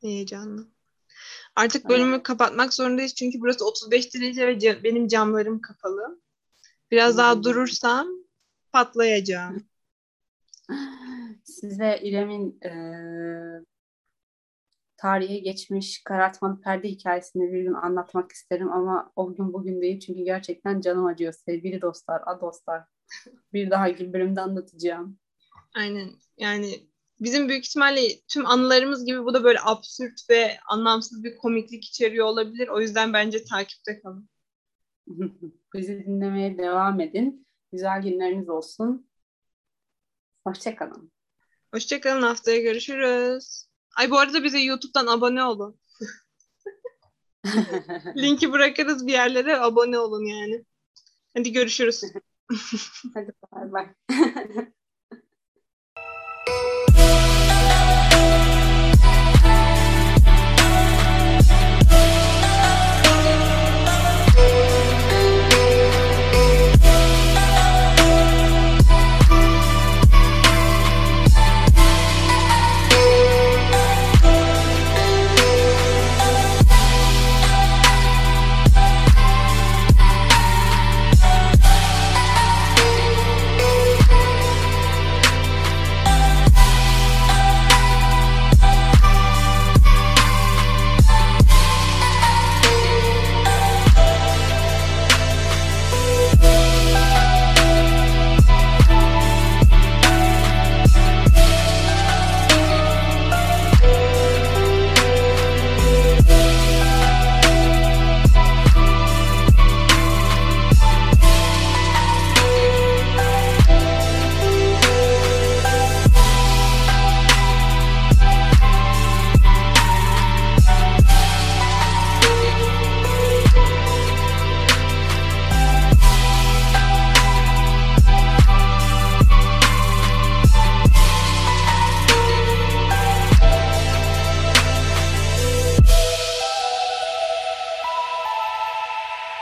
Heyecanlı. 0.00 0.66
Artık 1.56 1.88
bölümü 1.88 2.14
evet. 2.14 2.22
kapatmak 2.22 2.74
zorundayız 2.74 3.14
çünkü 3.14 3.40
burası 3.40 3.66
35 3.66 4.14
derece 4.14 4.46
ve 4.46 4.52
ca- 4.52 4.84
benim 4.84 5.08
camlarım 5.08 5.60
kapalı. 5.60 6.20
Biraz 6.90 7.12
hmm. 7.12 7.18
daha 7.18 7.42
durursam 7.42 8.08
patlayacağım. 8.72 9.66
Size 11.44 12.00
İrem'in 12.02 12.60
e, 12.62 12.70
tarihe 14.96 15.38
geçmiş 15.38 16.02
karartmalı 16.04 16.60
perde 16.60 16.88
hikayesini 16.88 17.52
bir 17.52 17.62
gün 17.62 17.74
anlatmak 17.74 18.32
isterim 18.32 18.72
ama 18.72 19.12
o 19.16 19.34
gün 19.34 19.52
bugün 19.52 19.82
değil 19.82 20.00
çünkü 20.00 20.22
gerçekten 20.22 20.80
canım 20.80 21.06
acıyor 21.06 21.32
sevgili 21.32 21.82
dostlar, 21.82 22.22
a 22.26 22.40
dostlar. 22.40 22.84
Bir 23.52 23.70
daha 23.70 23.86
bir 23.86 24.12
bölümde 24.12 24.40
anlatacağım. 24.40 25.18
Aynen 25.74 26.10
yani 26.38 26.88
bizim 27.20 27.48
büyük 27.48 27.66
ihtimalle 27.66 28.20
tüm 28.28 28.46
anılarımız 28.46 29.04
gibi 29.04 29.24
bu 29.24 29.34
da 29.34 29.44
böyle 29.44 29.58
absürt 29.62 30.30
ve 30.30 30.58
anlamsız 30.68 31.24
bir 31.24 31.36
komiklik 31.36 31.84
içeriyor 31.84 32.26
olabilir. 32.26 32.68
O 32.68 32.80
yüzden 32.80 33.12
bence 33.12 33.44
takipte 33.44 34.00
kalın. 34.00 34.28
Bizi 35.74 36.06
dinlemeye 36.06 36.58
devam 36.58 37.00
edin. 37.00 37.46
Güzel 37.72 38.02
günleriniz 38.02 38.48
olsun. 38.48 39.08
Hoşçakalın. 40.44 41.12
Hoşçakalın. 41.72 42.22
Haftaya 42.22 42.60
görüşürüz. 42.60 43.66
Ay 43.96 44.10
bu 44.10 44.18
arada 44.18 44.44
bize 44.44 44.58
YouTube'dan 44.58 45.06
abone 45.06 45.44
olun. 45.44 45.80
Linki 48.16 48.52
bırakırız 48.52 49.06
bir 49.06 49.12
yerlere. 49.12 49.60
Abone 49.60 49.98
olun 49.98 50.24
yani. 50.24 50.64
Hadi 51.36 51.52
görüşürüz. 51.52 52.02
Hadi 53.14 53.32
bay 53.52 53.72
bay. 53.72 53.86